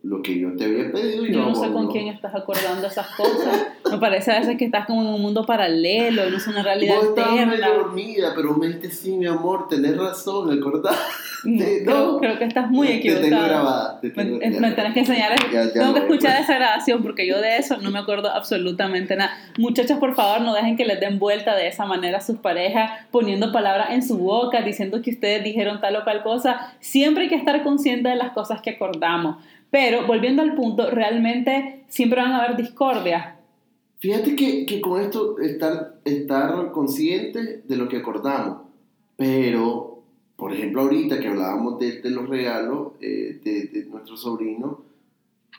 Lo 0.03 0.23
que 0.23 0.39
yo 0.39 0.57
te 0.57 0.65
había 0.65 0.91
pedido. 0.91 1.27
Y 1.27 1.33
Yo 1.33 1.41
no 1.41 1.55
sé 1.55 1.71
con 1.73 1.85
¿no? 1.85 1.91
quién 1.91 2.09
estás 2.09 2.35
acordando 2.35 2.87
esas 2.87 3.07
cosas. 3.17 3.67
Me 3.91 3.99
parece 3.99 4.33
a 4.33 4.41
veces 4.41 4.57
que 4.57 4.65
estás 4.65 4.87
como 4.87 5.03
en 5.03 5.09
un 5.09 5.21
mundo 5.21 5.45
paralelo 5.45 6.31
no 6.31 6.37
es 6.39 6.47
una 6.47 6.63
realidad 6.63 6.97
Vos 6.97 7.09
alterna. 7.19 7.69
dormida, 7.69 8.33
pero 8.35 8.55
me 8.57 8.69
dijiste, 8.69 8.91
sí, 8.91 9.13
mi 9.13 9.27
amor, 9.27 9.69
tenés 9.69 9.97
razón, 9.99 10.59
¿acordás? 10.59 10.97
No, 11.45 11.65
Sí, 11.65 11.79
creo, 11.85 12.13
no. 12.13 12.19
creo 12.19 12.39
que 12.39 12.45
estás 12.45 12.71
muy 12.71 12.87
Te 12.87 12.99
tengo 13.01 13.17
equivocado. 13.19 13.49
grabada. 13.49 14.01
Te 14.01 14.09
Me, 14.09 14.13
tengo, 14.15 14.39
es- 14.41 14.55
ya. 14.55 14.61
me 14.61 14.71
tenés 14.73 14.93
que 14.95 15.01
enseñar, 15.01 15.33
Ya- 15.53 15.65
ya 15.65 15.73
tengo 15.73 15.95
que 15.95 16.01
voy, 16.01 16.09
escuchar 16.11 16.33
pues. 16.33 16.45
esa 16.45 16.55
grabación 16.55 17.03
porque 17.03 17.27
yo 17.27 17.39
de 17.41 17.57
eso 17.59 17.77
no 17.79 17.91
me 17.91 17.99
acuerdo 17.99 18.31
absolutamente 18.31 19.17
nada. 19.17 19.33
Muchachos, 19.59 19.99
por 19.99 20.15
favor, 20.15 20.41
no 20.43 20.55
dejen 20.55 20.77
que 20.77 20.85
les 20.87 20.99
den 21.01 21.19
vuelta 21.19 21.55
de 21.57 21.67
esa 21.69 21.85
manera 21.87 22.19
a 22.19 22.21
sus 22.23 22.39
parejas, 22.39 22.91
poniendo 23.11 23.53
palabras 23.53 23.89
en 23.91 24.03
su 24.03 24.19
boca, 24.19 24.63
diciendo 24.63 25.01
que 25.03 25.11
ustedes 25.11 25.43
dijeron 25.45 25.81
tal 25.81 25.97
o 25.97 26.05
cual 26.05 26.23
cosa. 26.23 26.73
Siempre 26.81 27.25
hay 27.25 27.29
que 27.29 27.37
estar 27.37 27.63
consciente 27.63 28.09
de 28.11 28.17
las 28.17 28.33
cosas 28.33 28.61
que 28.63 28.71
acordamos. 28.71 29.37
Pero 29.71 30.07
volviendo 30.07 30.43
al 30.43 30.55
punto, 30.55 30.91
realmente 30.91 31.85
siempre 31.89 32.21
van 32.21 32.33
a 32.33 32.45
haber 32.45 32.57
discordias. 32.57 33.35
Fíjate 33.99 34.35
que, 34.35 34.65
que 34.67 34.81
con 34.81 35.01
esto 35.01 35.39
estar, 35.39 35.97
estar 36.05 36.73
consciente 36.73 37.63
de 37.67 37.77
lo 37.77 37.87
que 37.89 37.99
acordamos, 37.99 38.63
pero, 39.17 40.03
por 40.37 40.53
ejemplo, 40.55 40.81
ahorita 40.83 41.21
que 41.21 41.29
hablábamos 41.29 41.79
de, 41.79 42.01
de 42.01 42.11
los 42.11 42.29
regalos 42.29 42.93
eh, 43.01 43.39
de, 43.45 43.65
de 43.67 43.85
nuestro 43.87 44.17
sobrino, 44.17 44.81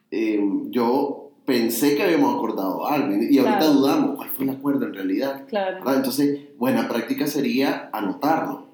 eh, 0.09 0.43
yo 0.71 1.29
pensé 1.45 1.95
que 1.95 2.03
habíamos 2.03 2.35
acordado 2.35 2.87
algo 2.87 3.13
y 3.15 3.37
ahorita 3.37 3.57
Claro. 3.59 3.73
dudamos 3.73 4.15
cuál 4.15 4.29
fue 4.29 4.45
el 4.45 4.51
acuerdo 4.51 4.87
en 4.87 4.93
realidad. 4.95 5.45
Claro, 5.47 5.77
¿verdad? 5.77 5.95
Entonces, 5.97 6.39
buena 6.57 6.87
práctica 6.89 7.27
sería 7.27 7.89
anotarlo. 7.93 8.65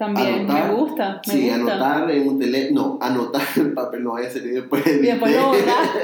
También 0.00 0.48
Anotar, 0.50 0.68
me 0.70 0.74
gusta, 0.74 1.20
me 1.26 1.32
sí, 1.32 1.40
gusta. 1.50 1.54
anotar 1.56 2.10
en 2.10 2.26
un 2.28 2.38
teléfono, 2.38 2.80
no, 2.82 2.98
anotar 3.06 3.42
en 3.56 3.74
papel 3.74 4.02
no 4.02 4.12
vaya 4.14 4.28
a 4.28 4.30
ser 4.30 4.46
y 4.46 4.50
después 4.52 4.82
Y 4.86 4.90
después 5.06 5.36
lo 5.36 5.52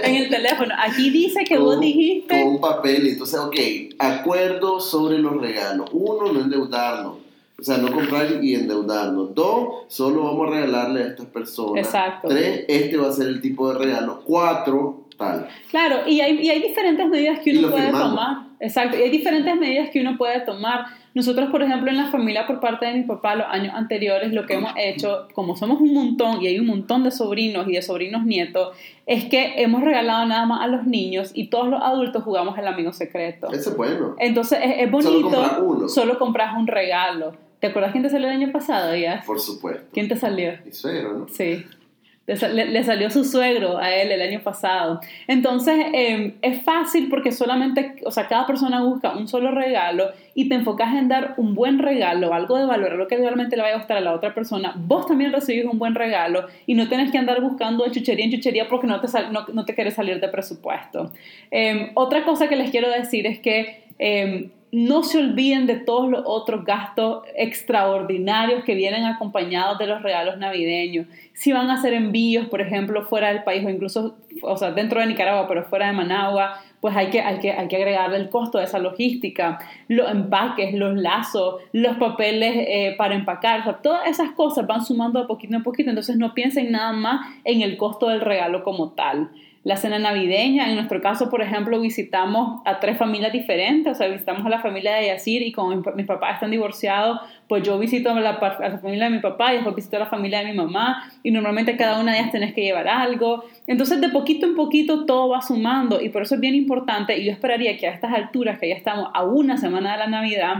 en 0.04 0.14
el 0.16 0.28
teléfono. 0.28 0.74
Aquí 0.78 1.09
dice 1.09 1.44
que 1.44 1.56
vos 1.56 1.76
Con- 1.76 1.80
dijiste. 1.80 2.42
Con 2.42 2.48
un 2.56 2.61
papel, 2.61 3.06
entonces, 3.06 3.40
ok, 3.40 3.56
acuerdo 3.98 4.80
sobre 4.80 5.18
los 5.18 5.40
regalos. 5.40 5.88
Uno, 5.92 6.30
no 6.30 6.40
endeudarnos. 6.40 7.14
O 7.59 7.62
sea, 7.62 7.78
no 7.78 7.90
comprar 7.90 8.44
y 8.44 8.54
endeudarnos. 8.54 9.35
Dos, 9.35 9.85
solo 9.88 10.24
vamos 10.24 10.48
a 10.48 10.50
regalarle 10.56 11.02
a 11.02 11.06
estas 11.06 11.26
personas. 11.26 11.87
Exacto. 11.87 12.28
Tres, 12.28 12.66
este 12.68 12.98
va 12.98 13.09
a 13.09 13.12
ser 13.12 13.28
el 13.28 13.40
tipo 13.40 13.72
de 13.72 13.78
regalo. 13.78 14.20
Cuatro, 14.26 15.06
tal. 15.16 15.48
Claro, 15.70 16.00
y 16.06 16.20
hay, 16.20 16.38
y 16.38 16.50
hay 16.50 16.61
diferentes 16.61 17.09
medidas 17.09 17.38
que 17.40 17.56
uno 17.59 17.70
puede 17.70 17.85
firmamos. 17.87 18.11
tomar. 18.11 18.46
Exacto, 18.61 18.98
y 18.98 19.02
hay 19.02 19.11
diferentes 19.11 19.56
medidas 19.56 19.88
que 19.90 20.00
uno 20.02 20.18
puede 20.18 20.40
tomar. 20.40 20.85
Nosotros, 21.16 21.48
por 21.50 21.62
ejemplo, 21.62 21.90
en 21.90 21.96
la 21.96 22.09
familia 22.09 22.46
por 22.46 22.61
parte 22.61 22.85
de 22.85 22.92
mi 22.92 23.05
papá, 23.05 23.37
los 23.37 23.46
años 23.48 23.72
anteriores, 23.74 24.35
lo 24.35 24.44
que 24.44 24.52
hemos 24.52 24.72
hecho, 24.76 25.29
como 25.33 25.57
somos 25.57 25.81
un 25.81 25.94
montón 25.94 26.42
y 26.42 26.48
hay 26.48 26.59
un 26.59 26.66
montón 26.66 27.05
de 27.05 27.11
sobrinos 27.11 27.66
y 27.68 27.72
de 27.72 27.81
sobrinos 27.81 28.26
nietos, 28.26 28.76
es 29.07 29.24
que 29.24 29.62
hemos 29.62 29.83
regalado 29.83 30.26
nada 30.26 30.44
más 30.44 30.61
a 30.61 30.66
los 30.66 30.85
niños 30.87 31.31
y 31.33 31.46
todos 31.46 31.68
los 31.68 31.81
adultos 31.83 32.22
jugamos 32.22 32.59
el 32.59 32.66
amigo 32.66 32.92
secreto. 32.92 33.50
Ese 33.50 33.70
es 33.70 33.76
bueno. 33.79 34.14
Entonces 34.18 34.59
es, 34.62 34.72
es 34.81 34.90
Solo 34.90 34.90
bonito, 34.90 35.31
compras 35.31 35.59
uno. 35.62 35.88
solo 35.88 36.18
compras 36.18 36.55
un 36.55 36.66
regalo. 36.66 37.33
¿Te 37.61 37.68
acuerdas 37.68 37.92
quién 37.92 38.02
te 38.05 38.11
salió 38.11 38.29
el 38.29 38.35
año 38.35 38.52
pasado, 38.52 38.94
ya? 38.94 39.22
Por 39.26 39.40
supuesto. 39.40 39.85
¿Quién 39.94 40.09
te 40.09 40.16
salió? 40.16 40.52
Mi 40.66 40.72
suegro, 40.72 41.14
¿no? 41.14 41.29
Sí. 41.31 41.64
Le, 42.27 42.37
sa- 42.37 42.49
le- 42.49 42.67
le 42.67 42.83
salió 42.83 43.09
su 43.09 43.23
suegro 43.25 43.79
a 43.79 43.95
él 43.95 44.11
el 44.11 44.21
año 44.21 44.41
pasado. 44.41 45.01
Entonces, 45.29 45.77
eh, 45.93 46.35
es 46.43 46.61
fácil 46.62 47.09
porque 47.09 47.31
solamente, 47.31 47.95
o 48.05 48.11
sea, 48.11 48.27
cada 48.27 48.47
persona 48.49 48.83
busca 48.83 49.17
un 49.17 49.29
solo 49.29 49.53
regalo 49.53 50.11
y 50.35 50.49
te 50.49 50.57
enfocas 50.57 50.93
en 50.95 51.07
dar 51.09 51.35
un 51.37 51.55
buen 51.55 51.79
regalo, 51.79 52.35
algo 52.35 52.59
de 52.59 52.67
valor, 52.67 52.93
algo 52.93 53.07
que 53.07 53.17
realmente 53.17 53.55
le 53.55 53.62
vaya 53.62 53.75
a 53.77 53.79
gustar 53.79 53.97
a 53.99 54.01
la 54.01 54.12
otra 54.12 54.35
persona. 54.35 54.73
Vos 54.77 55.07
también 55.07 55.33
recibís 55.33 55.65
un 55.67 55.79
buen 55.79 55.95
regalo 55.95 56.47
y 56.67 56.75
no 56.75 56.89
tienes 56.89 57.12
que 57.12 57.19
andar 57.19 57.41
buscando 57.41 57.87
chuchería 57.93 58.25
en 58.25 58.33
chuchería 58.33 58.69
porque 58.69 58.89
no 58.89 59.01
te, 59.01 59.07
no, 59.53 59.65
te 59.65 59.75
quieres 59.77 59.95
salir 59.95 60.19
de 60.21 60.29
presupuesto. 60.29 61.12
Eh, 61.53 61.93
otra 61.95 62.25
cosa 62.25 62.49
que 62.49 62.57
les 62.57 62.71
quiero 62.73 62.91
decir 62.91 63.27
es 63.29 63.39
que 63.39 63.85
eh, 64.01 64.51
no 64.72 65.05
se 65.05 65.18
olviden 65.18 65.66
de 65.66 65.76
todos 65.76 66.11
los 66.11 66.22
otros 66.26 66.64
gastos 66.64 67.24
extraordinarios 67.37 68.64
que 68.64 68.74
vienen 68.74 69.05
acompañados 69.05 69.79
de 69.79 69.87
los 69.87 70.02
regalos 70.02 70.38
navideños. 70.38 71.07
Si 71.35 71.52
van 71.52 71.70
a 71.70 71.74
hacer 71.74 71.94
envíos, 71.94 72.48
por 72.48 72.61
ejemplo, 72.61 73.02
fuera 73.05 73.29
del 73.29 73.44
país 73.44 73.64
o 73.64 73.70
incluso, 73.70 74.16
o 74.42 74.57
sea, 74.57 74.72
dentro 74.72 75.00
de 75.00 75.07
Nicaragua, 75.07 75.46
pero 75.46 75.64
fuera 75.64 75.87
de 75.87 75.92
Managua, 75.92 76.61
pues 76.81 76.96
hay 76.96 77.11
que, 77.11 77.20
hay 77.20 77.38
que, 77.38 77.52
hay 77.52 77.68
que 77.68 77.76
agregarle 77.76 78.16
el 78.16 78.29
costo 78.29 78.59
de 78.59 78.64
esa 78.64 78.79
logística, 78.79 79.59
los 79.88 80.11
empaques, 80.11 80.74
los 80.74 80.96
lazos, 80.96 81.62
los 81.72 81.96
papeles 81.96 82.52
eh, 82.57 82.94
para 82.98 83.14
empacar, 83.14 83.66
o 83.68 83.76
todas 83.76 84.09
esas 84.09 84.33
cosas 84.33 84.66
van 84.66 84.85
sumando 84.85 85.20
de 85.20 85.26
poquito 85.26 85.55
en 85.55 85.62
poquito, 85.62 85.90
entonces 85.90 86.16
no 86.16 86.35
piensen 86.35 86.72
nada 86.72 86.92
más 86.92 87.26
en 87.44 87.62
el 87.62 87.76
costo 87.76 88.09
del 88.09 88.20
regalo 88.20 88.62
como 88.62 88.90
tal 88.90 89.31
la 89.66 89.76
cena 89.76 89.98
navideña. 89.98 90.68
En 90.68 90.76
nuestro 90.76 91.00
caso, 91.02 91.29
por 91.29 91.42
ejemplo, 91.42 91.81
visitamos 91.81 92.62
a 92.64 92.79
tres 92.79 92.96
familias 92.96 93.33
diferentes, 93.33 93.92
o 93.92 93.94
sea, 93.96 94.07
visitamos 94.07 94.46
a 94.46 94.48
la 94.48 94.61
familia 94.61 94.94
de 94.94 95.09
Yacir 95.09 95.42
y 95.42 95.50
como 95.50 95.74
mi- 95.74 95.83
mis 95.96 96.07
papás 96.07 96.35
están 96.35 96.52
divorciados, 96.52 97.18
pues 97.48 97.64
yo 97.64 97.76
visito 97.76 98.11
a 98.11 98.20
la, 98.20 98.38
par- 98.38 98.62
a 98.62 98.68
la 98.68 98.79
familia 98.79 99.07
de 99.07 99.16
mi 99.16 99.18
papá 99.18 99.50
y 99.52 99.57
después 99.57 99.74
visito 99.74 99.96
a 99.96 99.98
la 99.98 100.07
familia 100.07 100.38
de 100.38 100.52
mi 100.52 100.57
mamá 100.57 101.11
y 101.24 101.33
normalmente 101.33 101.76
cada 101.76 101.98
una 102.00 102.12
de 102.12 102.18
ellas 102.20 102.31
tenés 102.31 102.55
que 102.55 102.62
llevar 102.62 102.87
algo. 102.87 103.42
Entonces, 103.66 104.00
de 104.00 104.09
poquito 104.11 104.46
en 104.46 104.55
poquito 104.55 105.05
todo 105.05 105.31
va 105.31 105.42
sumando 105.42 106.00
y 106.00 106.11
por 106.11 106.22
eso 106.22 106.37
es 106.37 106.40
bien 106.40 106.55
importante 106.55 107.18
y 107.18 107.24
yo 107.24 107.33
esperaría 107.33 107.76
que 107.76 107.88
a 107.88 107.90
estas 107.90 108.12
alturas, 108.14 108.61
que 108.61 108.68
ya 108.68 108.76
estamos 108.76 109.11
a 109.14 109.24
una 109.24 109.57
semana 109.57 109.92
de 109.92 109.98
la 109.98 110.07
Navidad, 110.07 110.55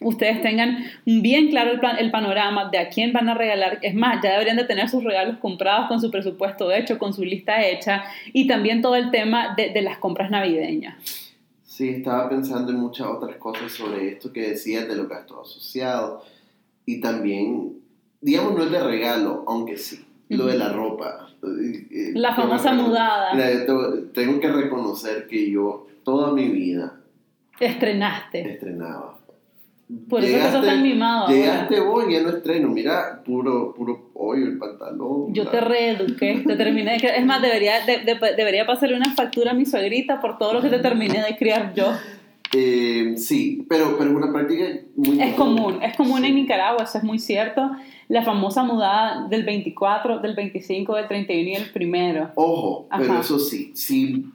ustedes 0.00 0.42
tengan 0.42 0.78
bien 1.04 1.48
claro 1.48 1.70
el, 1.72 1.80
plan- 1.80 1.96
el 1.98 2.10
panorama 2.10 2.68
de 2.70 2.78
a 2.78 2.88
quién 2.88 3.12
van 3.12 3.28
a 3.28 3.34
regalar. 3.34 3.78
Es 3.82 3.94
más, 3.94 4.22
ya 4.22 4.32
deberían 4.32 4.56
de 4.56 4.64
tener 4.64 4.88
sus 4.88 5.02
regalos 5.04 5.38
comprados 5.38 5.88
con 5.88 6.00
su 6.00 6.10
presupuesto 6.10 6.70
hecho, 6.72 6.98
con 6.98 7.12
su 7.14 7.24
lista 7.24 7.64
hecha 7.64 8.04
y 8.32 8.46
también 8.46 8.82
todo 8.82 8.96
el 8.96 9.10
tema 9.10 9.54
de, 9.56 9.70
de 9.70 9.82
las 9.82 9.98
compras 9.98 10.30
navideñas. 10.30 10.96
Sí, 11.64 11.88
estaba 11.90 12.28
pensando 12.28 12.72
en 12.72 12.78
muchas 12.78 13.06
otras 13.06 13.36
cosas 13.36 13.70
sobre 13.72 14.08
esto 14.08 14.32
que 14.32 14.48
decías 14.50 14.88
de 14.88 14.96
los 14.96 15.08
gastos 15.08 15.50
asociados. 15.50 16.22
Y 16.86 17.00
también, 17.00 17.72
digamos, 18.20 18.54
no 18.54 18.64
es 18.64 18.70
de 18.70 18.82
regalo, 18.82 19.44
aunque 19.46 19.76
sí, 19.76 20.04
lo 20.30 20.46
de 20.46 20.56
la 20.56 20.70
ropa. 20.70 21.28
Eh, 21.42 21.86
eh, 21.90 22.12
La 22.14 22.34
famosa 22.34 22.72
mudada. 22.72 23.34
Mira, 23.34 23.66
tengo 24.14 24.40
que 24.40 24.48
reconocer 24.52 25.26
que 25.28 25.50
yo 25.50 25.86
toda 26.04 26.32
mi 26.32 26.48
vida 26.48 26.94
Estrenaste. 27.60 28.52
estrenaba. 28.52 29.18
Por 30.08 30.24
eso 30.24 30.36
que 30.46 30.50
sos 30.52 30.66
tan 30.66 30.82
mimado. 30.82 31.26
ahora. 31.26 31.34
Llegaste 31.34 31.80
vos 31.80 32.04
y 32.08 32.12
ya 32.14 32.22
no 32.22 32.30
estreno. 32.30 32.68
Mira, 32.68 33.22
puro, 33.24 33.72
puro 33.74 34.10
hoyo 34.14 34.46
el 34.46 34.58
pantalón. 34.58 35.32
Yo 35.32 35.44
la- 35.44 35.50
te 35.52 35.60
reeduqué, 35.60 36.42
te 36.44 36.56
terminé 36.56 36.98
de. 36.98 37.06
Es 37.08 37.24
más, 37.24 37.40
debería, 37.40 37.84
de- 37.86 37.98
de- 37.98 38.34
debería 38.36 38.66
pasarle 38.66 38.96
una 38.96 39.14
factura 39.14 39.52
a 39.52 39.54
mi 39.54 39.64
suegrita 39.64 40.20
por 40.20 40.38
todo 40.38 40.54
lo 40.54 40.60
que 40.62 40.70
te 40.70 40.80
terminé 40.80 41.22
de 41.22 41.36
criar 41.36 41.72
yo. 41.74 41.92
Eh, 42.52 43.14
sí, 43.16 43.64
pero, 43.68 43.96
pero 43.98 44.10
es 44.10 44.16
una 44.16 44.32
práctica 44.32 44.64
muy 44.96 45.20
Es 45.20 45.34
común, 45.34 45.82
es 45.82 45.96
común 45.96 46.20
Sí. 46.22 46.26
en 46.28 46.34
Nicaragua, 46.36 46.84
eso 46.84 46.98
es 46.98 47.04
muy 47.04 47.18
cierto. 47.18 47.70
La 48.08 48.22
famosa 48.22 48.62
mudada 48.62 49.26
del 49.28 49.44
24, 49.44 50.20
del 50.20 50.34
25, 50.34 50.94
del 50.94 51.08
31 51.08 51.50
y 51.50 51.54
el 51.54 51.70
primero. 51.70 52.30
Ojo, 52.36 52.86
pero 52.96 53.12
Ajá. 53.12 53.20
eso 53.20 53.38
sí, 53.40 53.72
si, 53.74 54.26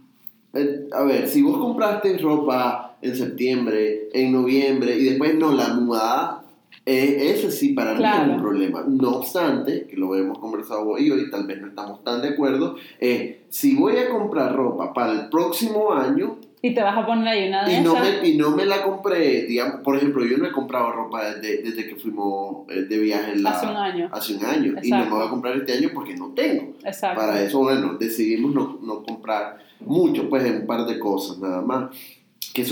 eh, 0.54 0.88
a 0.94 1.04
ver, 1.04 1.28
si 1.30 1.42
vos 1.42 1.58
compraste 1.58 2.18
ropa 2.18 2.90
en 3.02 3.16
septiembre, 3.16 4.10
en 4.14 4.32
noviembre 4.32 4.96
y 4.98 5.04
después 5.06 5.36
no 5.36 5.52
la 5.52 5.70
mudada, 5.74 6.44
eh, 6.86 7.32
ese 7.36 7.52
sí 7.52 7.74
para 7.74 7.92
mí 7.94 7.98
Claro. 8.00 8.32
es 8.32 8.36
un 8.38 8.42
problema. 8.42 8.84
No 8.88 9.18
obstante, 9.18 9.86
que 9.88 9.96
lo 9.98 10.16
hemos 10.16 10.40
conversado 10.40 10.86
vos 10.86 11.00
y 11.00 11.08
yo 11.10 11.18
y 11.18 11.30
tal 11.30 11.46
vez 11.46 11.62
no 11.62 11.68
estamos 11.68 12.04
tan 12.04 12.22
de 12.22 12.30
acuerdo, 12.30 12.76
es 13.00 13.36
si 13.50 13.76
voy 13.76 13.98
a 13.98 14.10
comprar 14.10 14.56
ropa 14.56 14.94
para 14.94 15.12
el 15.14 15.30
próximo 15.30 15.92
año 15.94 16.38
Y 16.64 16.74
te 16.76 16.82
vas 16.84 16.96
a 16.98 17.06
poner 17.06 17.28
ahí 17.28 17.48
una 17.50 17.66
de 17.66 17.74
y 17.74 17.82
no, 17.82 17.94
esas. 17.98 18.22
me, 18.22 18.30
y 18.30 18.38
no 18.38 18.52
me 18.56 18.66
la 18.68 18.84
compré, 18.84 19.44
digamos, 19.48 19.82
por 19.82 19.96
ejemplo, 19.98 20.24
yo 20.26 20.38
no 20.38 20.46
he 20.48 20.52
comprado 20.52 20.92
ropa 20.92 21.34
desde, 21.34 21.64
desde 21.64 21.88
que 21.88 21.96
fuimos 21.96 22.68
eh, 22.70 22.84
de 22.84 23.00
viaje 23.00 23.36
la- 23.36 23.50
Hace 23.52 23.66
un 23.68 23.76
año. 23.78 24.10
hace 24.12 24.36
un 24.36 24.46
año 24.46 24.66
y 24.66 24.70
no 24.70 24.74
me 24.76 24.80
Exacto. 25.04 25.16
voy 25.16 25.26
a 25.26 25.30
comprar 25.30 25.58
este 25.58 25.74
año 25.74 25.90
porque 25.94 26.16
no 26.16 26.28
tengo. 26.36 26.74
Exacto. 26.84 27.20
Para 27.20 27.42
eso, 27.42 27.60
bueno, 27.60 27.96
decidimos 28.00 28.54
no, 28.54 28.78
no 28.84 29.04
comprar 29.04 29.58
mucho, 29.80 30.30
pues 30.30 30.46
en 30.46 30.58
un 30.62 30.68
par 30.68 30.86
de 30.86 31.00
cosas 31.00 31.40
nada 31.40 31.62
más, 31.62 31.90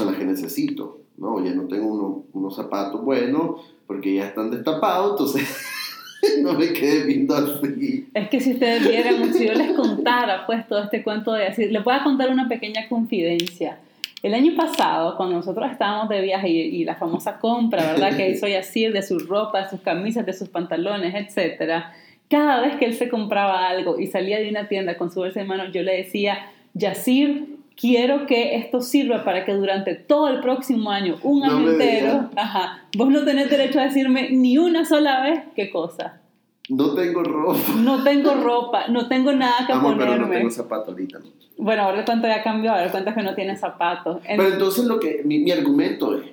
las 0.06 0.16
que 0.16 0.26
necesito, 0.26 1.00
¿no? 1.18 1.44
Ya 1.44 1.52
no 1.52 1.64
tengo 1.68 1.88
uno- 1.88 2.24
unos 2.34 2.56
zapatos 2.56 3.04
buenos 3.04 3.62
porque 3.88 4.16
ya 4.16 4.26
están 4.28 4.52
destapados, 4.52 5.12
entonces 5.12 5.48
no 6.44 6.54
me 6.54 6.72
quedé 6.74 7.04
viendo 7.06 7.36
así. 7.36 8.08
Es 8.14 8.30
que 8.30 8.40
si 8.40 8.54
ustedes 8.54 8.88
vieran, 8.88 9.34
si 9.34 9.48
yo 9.48 9.54
les 9.54 9.72
contara 9.74 10.46
pues 10.46 10.68
todo 10.68 10.84
este 10.84 11.04
cuento 11.04 11.34
de 11.34 11.48
así, 11.48 11.66
les 11.66 11.84
voy 11.84 11.94
a 11.96 12.04
contar 12.04 12.30
una 12.30 12.48
pequeña 12.48 12.88
confidencia. 12.90 13.80
El 14.22 14.34
año 14.34 14.54
pasado, 14.58 15.16
cuando 15.16 15.36
nosotros 15.38 15.72
estábamos 15.72 16.10
de 16.10 16.20
viaje 16.22 16.50
y, 16.50 16.60
y 16.60 16.84
la 16.84 16.96
famosa 16.96 17.40
compra, 17.40 17.94
¿verdad? 17.94 18.18
Que 18.18 18.30
hizo 18.32 18.48
Yacir 18.50 18.92
de 18.92 19.02
su 19.02 19.18
ropa, 19.20 19.64
de 19.64 19.70
sus 19.70 19.80
camisas, 19.80 20.26
de 20.26 20.34
sus 20.34 20.50
pantalones, 20.50 21.16
etcétera. 21.16 21.94
Cada 22.30 22.60
vez 22.62 22.76
que 22.76 22.84
él 22.86 22.96
se 22.96 23.08
compraba 23.08 23.70
algo 23.70 23.98
y 23.98 24.08
salía 24.08 24.38
de 24.40 24.50
una 24.50 24.68
tienda 24.68 24.98
con 24.98 25.10
su 25.10 25.22
bolsa 25.22 25.40
en 25.40 25.48
mano, 25.48 25.72
yo 25.72 25.84
le 25.84 25.96
decía, 25.96 26.48
Yacir, 26.74 27.59
quiero 27.80 28.26
que 28.26 28.56
esto 28.58 28.82
sirva 28.82 29.24
para 29.24 29.46
que 29.46 29.54
durante 29.54 29.96
todo 29.96 30.28
el 30.28 30.42
próximo 30.42 30.92
año, 30.92 31.16
un 31.24 31.40
No 31.40 31.58
año 31.58 31.72
entero, 31.72 32.30
ajá, 32.36 32.84
vos 32.98 33.10
no 33.10 33.24
tenés 33.24 33.50
derecho 33.50 33.80
a 33.80 33.84
decirme 33.84 34.30
ni 34.32 34.58
una 34.58 34.84
sola 34.86 35.22
vez 35.24 35.42
qué 35.56 35.70
cosa. 35.72 36.20
no 36.70 36.94
tengo 36.94 37.24
ropa. 37.24 37.60
No 37.78 38.04
tengo 38.04 38.34
ropa, 38.36 38.88
no 38.90 39.08
tengo 39.08 39.32
nada 39.32 39.66
que 39.66 39.74
Amor, 39.74 39.94
ponerme. 39.94 40.14
pero 40.16 40.28
no 40.28 40.34
tengo 40.34 40.50
zapatos 40.52 40.90
ahorita. 40.90 41.20
Bueno, 41.58 41.84
ahora 41.84 42.00
el 42.00 42.06
cuento 42.06 42.28
ya 42.28 42.44
cambió, 42.44 42.72
ahora 42.72 42.86
es 42.86 42.92
que 43.16 43.24
no 43.24 43.34
tiene 43.36 43.56
zapatos. 43.58 44.22
En- 44.26 44.38
Pero 44.38 44.50
entonces 44.54 44.86
lo 44.86 45.00
que, 45.00 45.22
mi, 45.26 45.40
mi 45.40 45.52
argumento 45.52 46.16
es, 46.16 46.24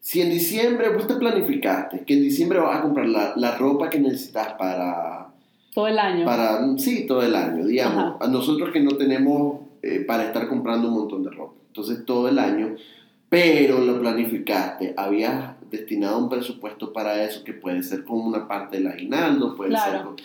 si 0.00 0.20
en 0.20 0.30
diciembre 0.30 0.88
vos 0.90 1.06
te 1.06 1.14
planificaste 1.14 2.00
que 2.04 2.14
en 2.14 2.20
diciembre 2.22 2.58
vas 2.60 2.78
a 2.78 2.82
comprar 2.82 3.06
la, 3.08 3.32
la 3.36 3.56
ropa 3.56 3.88
que 3.90 3.98
necesitas 3.98 4.52
para, 4.54 5.28
todo 5.74 5.88
el 5.88 5.98
año. 5.98 6.24
para, 6.24 6.60
sí, 6.78 7.06
todo 7.06 7.22
el 7.22 7.34
año, 7.34 7.64
digamos, 7.66 8.20
a 8.20 8.28
nosotros 8.28 8.70
que 8.72 8.80
no 8.80 8.92
tenemos 8.92 9.60
eh, 9.94 10.00
para 10.00 10.24
estar 10.24 10.48
comprando 10.48 10.88
un 10.88 10.94
montón 10.94 11.22
de 11.22 11.30
ropa, 11.30 11.54
entonces 11.68 12.04
todo 12.04 12.28
el 12.28 12.38
año, 12.38 12.74
pero 13.28 13.80
lo 13.80 14.00
planificaste, 14.00 14.94
habías 14.96 15.54
destinado 15.70 16.18
un 16.18 16.28
presupuesto 16.28 16.92
para 16.92 17.22
eso 17.24 17.42
que 17.44 17.52
puede 17.52 17.82
ser 17.82 18.04
como 18.04 18.24
una 18.26 18.46
parte 18.46 18.76
del 18.78 18.86
aguinaldo, 18.86 19.54
puede 19.56 19.72
ser, 19.72 19.80
Claro. 19.90 20.04
con- 20.08 20.16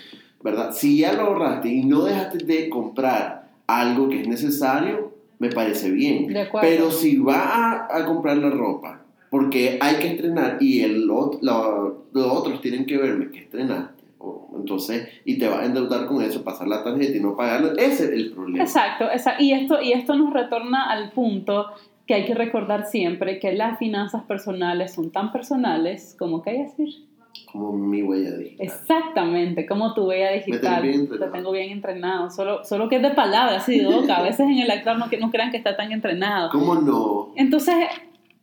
¿verdad? 0.43 0.71
Si 0.73 0.97
ya 0.99 1.13
lo 1.13 1.23
ahorraste 1.23 1.69
y 1.69 1.83
no 1.85 2.03
dejaste 2.03 2.45
de 2.45 2.69
comprar 2.69 3.49
algo 3.67 4.09
que 4.09 4.21
es 4.21 4.27
necesario, 4.27 5.11
me 5.39 5.49
parece 5.49 5.89
bien. 5.91 6.27
De 6.27 6.41
acuerdo. 6.41 6.67
Pero 6.69 6.91
si 6.91 7.17
va 7.17 7.39
a, 7.87 7.97
a 7.97 8.05
comprar 8.05 8.37
la 8.37 8.49
ropa, 8.51 9.01
porque 9.29 9.77
hay 9.81 9.95
que 9.97 10.07
estrenar 10.13 10.57
y 10.59 10.81
el, 10.81 11.05
lo- 11.07 11.39
los 11.41 12.27
otros 12.27 12.61
tienen 12.61 12.85
que 12.85 12.97
verme 12.97 13.29
que 13.31 13.39
estrenaste, 13.39 14.00
entonces, 14.55 15.07
y 15.25 15.37
te 15.37 15.47
vas 15.47 15.59
a 15.59 15.65
endeudar 15.65 16.05
con 16.05 16.21
eso, 16.21 16.43
pasar 16.43 16.67
la 16.67 16.83
tarjeta 16.83 17.17
y 17.17 17.19
no 17.19 17.35
pagarlo, 17.35 17.71
ese 17.77 18.05
es 18.05 18.11
el 18.11 18.31
problema. 18.31 18.63
Exacto, 18.63 19.05
exacto. 19.05 19.43
Y 19.43 19.53
esto, 19.53 19.81
y 19.81 19.93
esto 19.93 20.15
nos 20.15 20.33
retorna 20.33 20.89
al 20.89 21.11
punto 21.11 21.67
que 22.05 22.13
hay 22.15 22.25
que 22.25 22.33
recordar 22.33 22.85
siempre 22.85 23.39
que 23.39 23.53
las 23.53 23.79
finanzas 23.79 24.23
personales 24.23 24.93
son 24.93 25.11
tan 25.11 25.31
personales 25.31 26.15
como 26.17 26.41
que 26.41 26.51
hay 26.51 26.63
decir. 26.63 26.89
Como 27.51 27.73
mi 27.73 28.01
huella 28.01 28.35
digital. 28.37 28.65
Exactamente, 28.65 29.65
como 29.65 29.93
tu 29.93 30.07
huella 30.07 30.31
digital. 30.31 30.81
Te 30.81 31.27
tengo 31.27 31.51
bien 31.51 31.71
entrenado. 31.71 32.29
Solo, 32.29 32.63
solo 32.63 32.87
que 32.87 32.97
es 32.97 33.01
de 33.01 33.11
palabras 33.11 33.67
y 33.69 33.79
de 33.79 33.85
boca. 33.85 34.17
A 34.17 34.21
veces 34.23 34.41
en 34.41 34.59
el 34.59 34.71
actuar 34.71 34.97
no, 34.97 35.07
no 35.19 35.31
crean 35.31 35.51
que 35.51 35.57
está 35.57 35.75
tan 35.75 35.91
entrenado. 35.91 36.49
¿Cómo 36.49 36.75
no? 36.75 37.31
Entonces, 37.35 37.75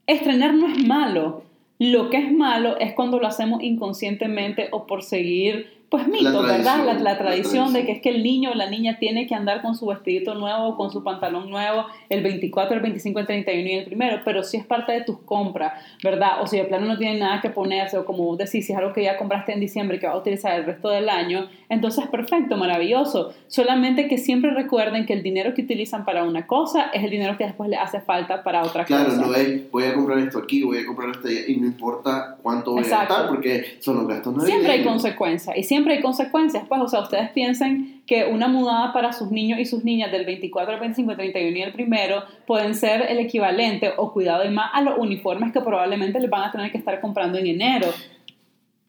estrenar 0.07 0.55
no 0.55 0.69
es 0.69 0.87
malo. 0.87 1.43
Lo 1.79 2.11
que 2.11 2.17
es 2.17 2.33
malo 2.33 2.77
es 2.79 2.93
cuando 2.95 3.21
lo 3.21 3.27
hacemos 3.29 3.63
inconscientemente 3.63 4.69
o 4.73 4.87
por 4.87 5.05
seguir, 5.05 5.78
pues 5.89 6.07
mitos, 6.07 6.33
La 6.35 6.41
¿verdad? 6.43 6.79
La, 6.85 6.95
la 6.95 7.01
la 7.01 7.19
tradición 7.19 7.73
de 7.73 7.81
tradición. 7.81 7.87
que 7.87 7.93
es 7.93 8.01
que 8.03 8.11
el 8.11 8.23
niño 8.23 8.51
o 8.51 8.55
la 8.55 8.69
niña 8.69 8.99
tiene 8.99 9.27
que 9.27 9.35
andar 9.35 9.63
con 9.63 9.75
su 9.75 9.87
vestidito 9.87 10.35
nuevo, 10.35 10.77
con 10.77 10.91
su 10.91 11.03
pantalón 11.03 11.49
nuevo, 11.49 11.87
el 12.11 12.23
24, 12.23 12.77
el 12.77 12.83
25, 12.83 13.21
el 13.21 13.27
31 13.27 13.69
y 13.69 13.73
el 13.73 13.85
primero, 13.87 14.21
pero 14.25 14.43
si 14.43 14.59
es 14.59 14.67
parte 14.67 14.93
de 14.93 15.03
tus 15.03 15.19
compras, 15.21 15.73
¿verdad? 16.05 16.43
O 16.43 16.47
si 16.47 16.59
de 16.59 16.65
plano 16.65 16.85
no 16.87 16.99
tiene 16.99 17.19
nada 17.19 17.41
que 17.41 17.49
ponerse, 17.49 17.97
o 17.97 18.05
como 18.05 18.25
vos 18.25 18.37
decís, 18.37 18.67
si 18.67 18.73
es 18.73 18.79
algo 18.79 18.93
que 18.93 19.03
ya 19.03 19.17
compraste 19.17 19.53
en 19.53 19.61
diciembre 19.61 19.97
y 19.97 20.01
que 20.01 20.07
vas 20.07 20.17
a 20.17 20.19
utilizar 20.19 20.59
el 20.59 20.67
resto 20.67 20.91
del 20.91 21.09
año, 21.09 21.49
entonces 21.71 22.07
perfecto, 22.09 22.57
maravilloso. 22.59 23.33
Solamente 23.47 24.09
que 24.09 24.19
siempre 24.19 24.51
recuerden 24.51 25.07
que 25.07 25.15
el 25.15 25.23
dinero 25.23 25.55
que 25.55 25.63
utilizan 25.63 26.05
para 26.05 26.25
una 26.25 26.47
cosa 26.47 26.91
es 26.93 27.03
el 27.03 27.11
dinero 27.11 27.39
que 27.39 27.45
después 27.45 27.71
le 27.71 27.77
hace 27.77 28.01
falta 28.03 28.43
para 28.43 28.63
otra 28.63 28.85
Claro, 28.85 29.07
cosa. 29.07 29.23
no 29.27 29.35
es 29.35 29.71
voy 29.71 29.85
a 29.85 29.95
comprar 29.95 30.19
esto 30.19 30.39
aquí, 30.39 30.63
voy 30.65 30.79
a 30.79 30.87
comprar 30.87 31.11
esto 31.11 31.29
allá, 31.29 31.41
y 31.49 31.57
no 31.57 31.67
importa 31.67 32.37
cuánto 32.43 32.73
voy 32.73 32.83
Exacto. 32.83 33.15
a 33.15 33.17
gastar, 33.17 33.35
porque 33.35 33.65
son 33.81 33.97
los 33.97 34.07
gastos 34.07 34.35
navideños. 34.37 34.61
Siempre 34.63 34.73
hay 34.73 34.85
consecuencias 34.85 35.57
y 35.57 35.63
siempre 35.63 35.78
hay 35.87 36.01
consecuencias, 36.01 36.65
pues, 36.69 36.81
o 36.81 36.89
sea, 36.89 37.01
ustedes 37.01 37.31
piensen 37.31 38.03
que 38.07 38.25
una 38.25 38.49
mudada 38.49 38.93
para 38.93 39.13
sus 39.13 39.31
niños 39.31 39.59
y 39.59 39.65
sus 39.65 39.85
niñas 39.85 40.11
del 40.11 40.25
24 40.25 40.75
al 40.75 40.81
25, 40.81 41.15
31 41.15 41.57
y 41.57 41.63
el 41.63 41.73
primero 41.73 42.23
pueden 42.47 42.75
ser 42.75 43.03
el 43.09 43.19
equivalente 43.19 43.93
o 43.97 44.13
cuidado 44.13 44.45
y 44.45 44.51
más 44.51 44.71
a 44.73 44.83
los 44.83 44.99
uniformes 44.99 45.53
que 45.53 45.61
probablemente 45.61 46.21
les 46.21 46.31
van 46.31 46.49
a 46.49 46.53
tener 46.53 46.73
que 46.73 46.79
estar 46.79 47.01
comprando 47.01 47.39
en 47.39 47.47
enero. 47.47 47.89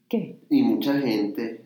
¿Qué? 0.08 0.38
Y 0.50 0.64
mucha 0.64 1.00
gente, 1.00 1.62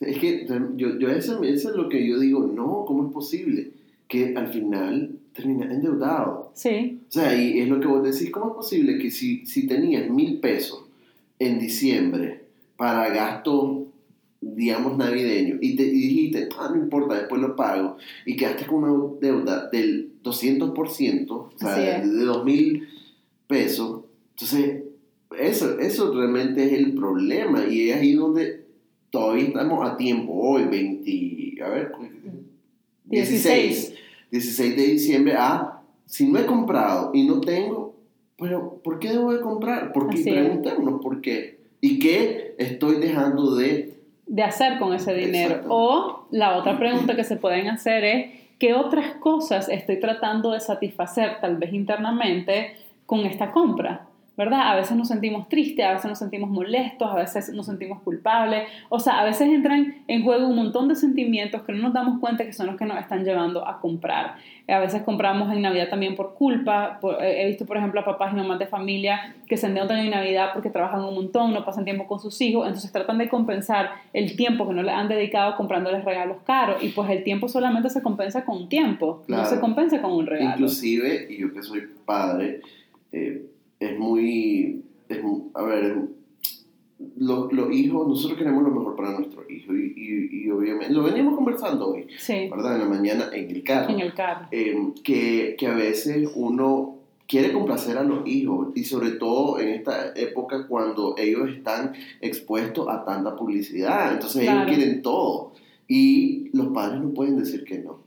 es 0.00 0.18
que 0.18 0.46
yo, 0.76 0.98
yo 0.98 1.08
eso, 1.10 1.42
eso 1.42 1.70
es 1.70 1.76
lo 1.76 1.88
que 1.88 2.06
yo 2.06 2.18
digo, 2.18 2.46
no, 2.46 2.84
¿cómo 2.86 3.06
es 3.06 3.12
posible? 3.12 3.70
Que 4.08 4.34
al 4.36 4.48
final 4.48 5.18
terminas 5.32 5.70
endeudado. 5.70 6.50
Sí, 6.54 7.00
O 7.08 7.12
sea, 7.12 7.34
y 7.34 7.60
es 7.60 7.68
lo 7.68 7.80
que 7.80 7.86
vos 7.86 8.02
decís, 8.02 8.30
¿cómo 8.30 8.48
es 8.48 8.52
posible 8.54 8.98
que 8.98 9.10
si, 9.10 9.44
si 9.46 9.66
tenías 9.66 10.08
mil 10.08 10.40
pesos 10.40 10.84
en 11.38 11.58
diciembre 11.58 12.46
para 12.76 13.08
gasto, 13.10 13.85
digamos, 14.56 14.96
navideño, 14.96 15.58
y, 15.60 15.76
te, 15.76 15.84
y 15.84 15.90
dijiste, 15.90 16.48
ah, 16.58 16.70
no 16.70 16.76
importa, 16.76 17.14
después 17.14 17.40
lo 17.40 17.54
pago, 17.54 17.96
y 18.24 18.36
quedaste 18.36 18.66
con 18.66 18.84
una 18.84 19.14
deuda 19.20 19.68
del 19.70 20.12
200%, 20.22 21.30
o 21.30 21.50
sea, 21.56 22.00
de, 22.00 22.08
de 22.08 22.24
2 22.24 22.44
mil 22.44 22.88
pesos, 23.46 24.00
entonces, 24.30 24.82
eso, 25.38 25.78
eso 25.78 26.12
realmente 26.14 26.64
es 26.64 26.72
el 26.72 26.94
problema, 26.94 27.66
y 27.66 27.90
es 27.90 27.96
ahí 27.96 28.14
donde 28.14 28.64
todavía 29.10 29.44
estamos 29.44 29.88
a 29.88 29.96
tiempo, 29.96 30.32
hoy, 30.32 30.64
20, 30.64 31.62
a 31.62 31.68
ver, 31.68 31.92
16, 33.04 33.94
16 34.30 34.76
de 34.76 34.82
diciembre, 34.86 35.34
ah, 35.36 35.82
si 36.06 36.26
no 36.26 36.38
he 36.38 36.46
comprado 36.46 37.10
y 37.12 37.26
no 37.26 37.40
tengo, 37.40 37.94
pero 38.38 38.80
¿por 38.82 38.98
qué 38.98 39.10
debo 39.10 39.32
de 39.32 39.40
comprar? 39.40 39.92
¿Por 39.92 40.08
qué? 40.08 40.20
Así 40.20 40.28
es. 40.28 40.34
Preguntémonos 40.34 41.00
por 41.00 41.20
qué. 41.20 41.58
¿Y 41.80 41.98
qué 41.98 42.54
estoy 42.58 42.96
dejando 42.96 43.54
de... 43.54 43.95
de 44.26 44.42
hacer 44.42 44.78
con 44.78 44.92
ese 44.92 45.14
dinero. 45.14 45.62
O 45.68 46.26
la 46.30 46.56
otra 46.56 46.78
pregunta 46.78 47.16
que 47.16 47.24
se 47.24 47.36
pueden 47.36 47.68
hacer 47.68 48.04
es, 48.04 48.30
¿qué 48.58 48.74
otras 48.74 49.14
cosas 49.14 49.68
estoy 49.68 50.00
tratando 50.00 50.50
de 50.50 50.60
satisfacer, 50.60 51.40
tal 51.40 51.56
vez 51.56 51.72
internamente, 51.72 52.76
con 53.06 53.20
esta 53.20 53.52
compra? 53.52 54.06
¿Verdad? 54.36 54.70
A 54.70 54.74
veces 54.76 54.96
nos 54.96 55.08
sentimos 55.08 55.48
tristes, 55.48 55.84
a 55.86 55.92
veces 55.92 56.06
nos 56.10 56.18
sentimos 56.18 56.50
molestos, 56.50 57.08
a 57.10 57.14
veces 57.14 57.48
nos 57.54 57.64
sentimos 57.64 58.02
culpables. 58.02 58.68
O 58.90 59.00
sea, 59.00 59.20
a 59.20 59.24
veces 59.24 59.48
entran 59.48 60.02
en 60.08 60.22
juego 60.24 60.46
un 60.46 60.56
montón 60.56 60.88
de 60.88 60.94
sentimientos 60.94 61.62
que 61.62 61.72
no 61.72 61.78
nos 61.78 61.94
damos 61.94 62.20
cuenta 62.20 62.44
que 62.44 62.52
son 62.52 62.66
los 62.66 62.76
que 62.76 62.84
nos 62.84 62.98
están 62.98 63.24
llevando 63.24 63.66
a 63.66 63.80
comprar. 63.80 64.34
A 64.68 64.78
veces 64.78 65.02
compramos 65.02 65.50
en 65.52 65.62
Navidad 65.62 65.88
también 65.88 66.16
por 66.16 66.34
culpa. 66.34 67.00
Eh, 67.22 67.42
he 67.42 67.46
visto, 67.46 67.64
por 67.64 67.78
ejemplo, 67.78 68.00
a 68.00 68.04
papás 68.04 68.32
y 68.32 68.36
mamás 68.36 68.58
de 68.58 68.66
familia 68.66 69.34
que 69.48 69.56
se 69.56 69.68
endeudan 69.68 70.00
en 70.00 70.10
Navidad 70.10 70.50
porque 70.52 70.68
trabajan 70.68 71.02
un 71.04 71.14
montón, 71.14 71.54
no 71.54 71.64
pasan 71.64 71.84
tiempo 71.84 72.06
con 72.06 72.18
sus 72.20 72.38
hijos, 72.42 72.66
entonces 72.66 72.92
tratan 72.92 73.16
de 73.16 73.28
compensar 73.30 73.90
el 74.12 74.36
tiempo 74.36 74.68
que 74.68 74.74
no 74.74 74.82
le 74.82 74.90
han 74.92 75.08
dedicado 75.08 75.56
comprándoles 75.56 76.04
regalos 76.04 76.38
caros. 76.44 76.82
Y 76.82 76.88
pues 76.90 77.08
el 77.08 77.22
tiempo 77.24 77.48
solamente 77.48 77.88
se 77.88 78.02
compensa 78.02 78.44
con 78.44 78.56
un 78.58 78.68
tiempo, 78.68 79.22
no 79.28 79.36
Claro. 79.36 79.48
se 79.48 79.60
compensa 79.60 80.02
con 80.02 80.12
un 80.12 80.26
regalo. 80.26 80.50
Inclusive, 80.56 81.26
y 81.30 81.38
yo 81.40 81.54
que 81.54 81.62
soy 81.62 81.82
padre, 82.04 82.60
eh, 83.12 83.46
es 83.80 83.98
muy... 83.98 84.82
es 85.08 85.18
a 85.54 85.62
ver, 85.62 85.96
los, 87.18 87.52
los 87.52 87.72
hijos, 87.72 88.08
nosotros 88.08 88.38
queremos 88.38 88.62
lo 88.62 88.70
mejor 88.70 88.96
para 88.96 89.10
nuestros 89.18 89.48
hijos 89.50 89.74
y, 89.76 89.92
y, 89.96 90.44
y 90.46 90.50
obviamente, 90.50 90.94
lo 90.94 91.02
venimos 91.02 91.34
conversando 91.34 91.88
hoy, 91.90 92.06
Sí, 92.18 92.48
¿verdad? 92.50 92.74
En 92.76 92.80
la 92.80 92.86
mañana 92.88 93.28
en 93.34 93.50
el 93.50 93.62
carro. 93.62 93.90
en 93.92 94.00
el 94.00 94.14
carro. 94.14 94.46
eh, 94.50 94.76
que, 95.04 95.56
que 95.58 95.66
a 95.66 95.74
veces 95.74 96.30
uno 96.34 96.94
quiere 97.28 97.52
complacer 97.52 97.98
a 97.98 98.02
los 98.04 98.26
hijos 98.26 98.68
y 98.74 98.84
sobre 98.84 99.10
todo 99.12 99.58
en 99.60 99.68
esta 99.70 100.12
época 100.14 100.66
cuando 100.68 101.14
ellos 101.18 101.50
están 101.50 101.92
expuestos 102.20 102.86
a 102.88 103.04
tanta 103.04 103.36
publicidad, 103.36 104.12
entonces 104.14 104.44
Claro. 104.44 104.62
ellos 104.62 104.76
quieren 104.76 105.02
todo 105.02 105.52
y 105.88 106.48
los 106.56 106.68
padres 106.68 107.00
no 107.02 107.10
pueden 107.10 107.36
decir 107.36 107.64
que 107.64 107.78
no, 107.80 107.98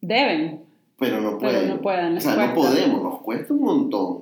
Deben, 0.00 0.60
pero 0.98 1.20
no 1.20 1.38
pero 1.38 1.50
pueden. 1.52 1.68
no 1.70 1.80
pueden. 1.80 2.16
o 2.16 2.20
sea, 2.20 2.46
no 2.46 2.54
podemos, 2.54 3.02
nos 3.02 3.20
cuesta 3.22 3.52
un 3.54 3.62
montón, 3.62 4.18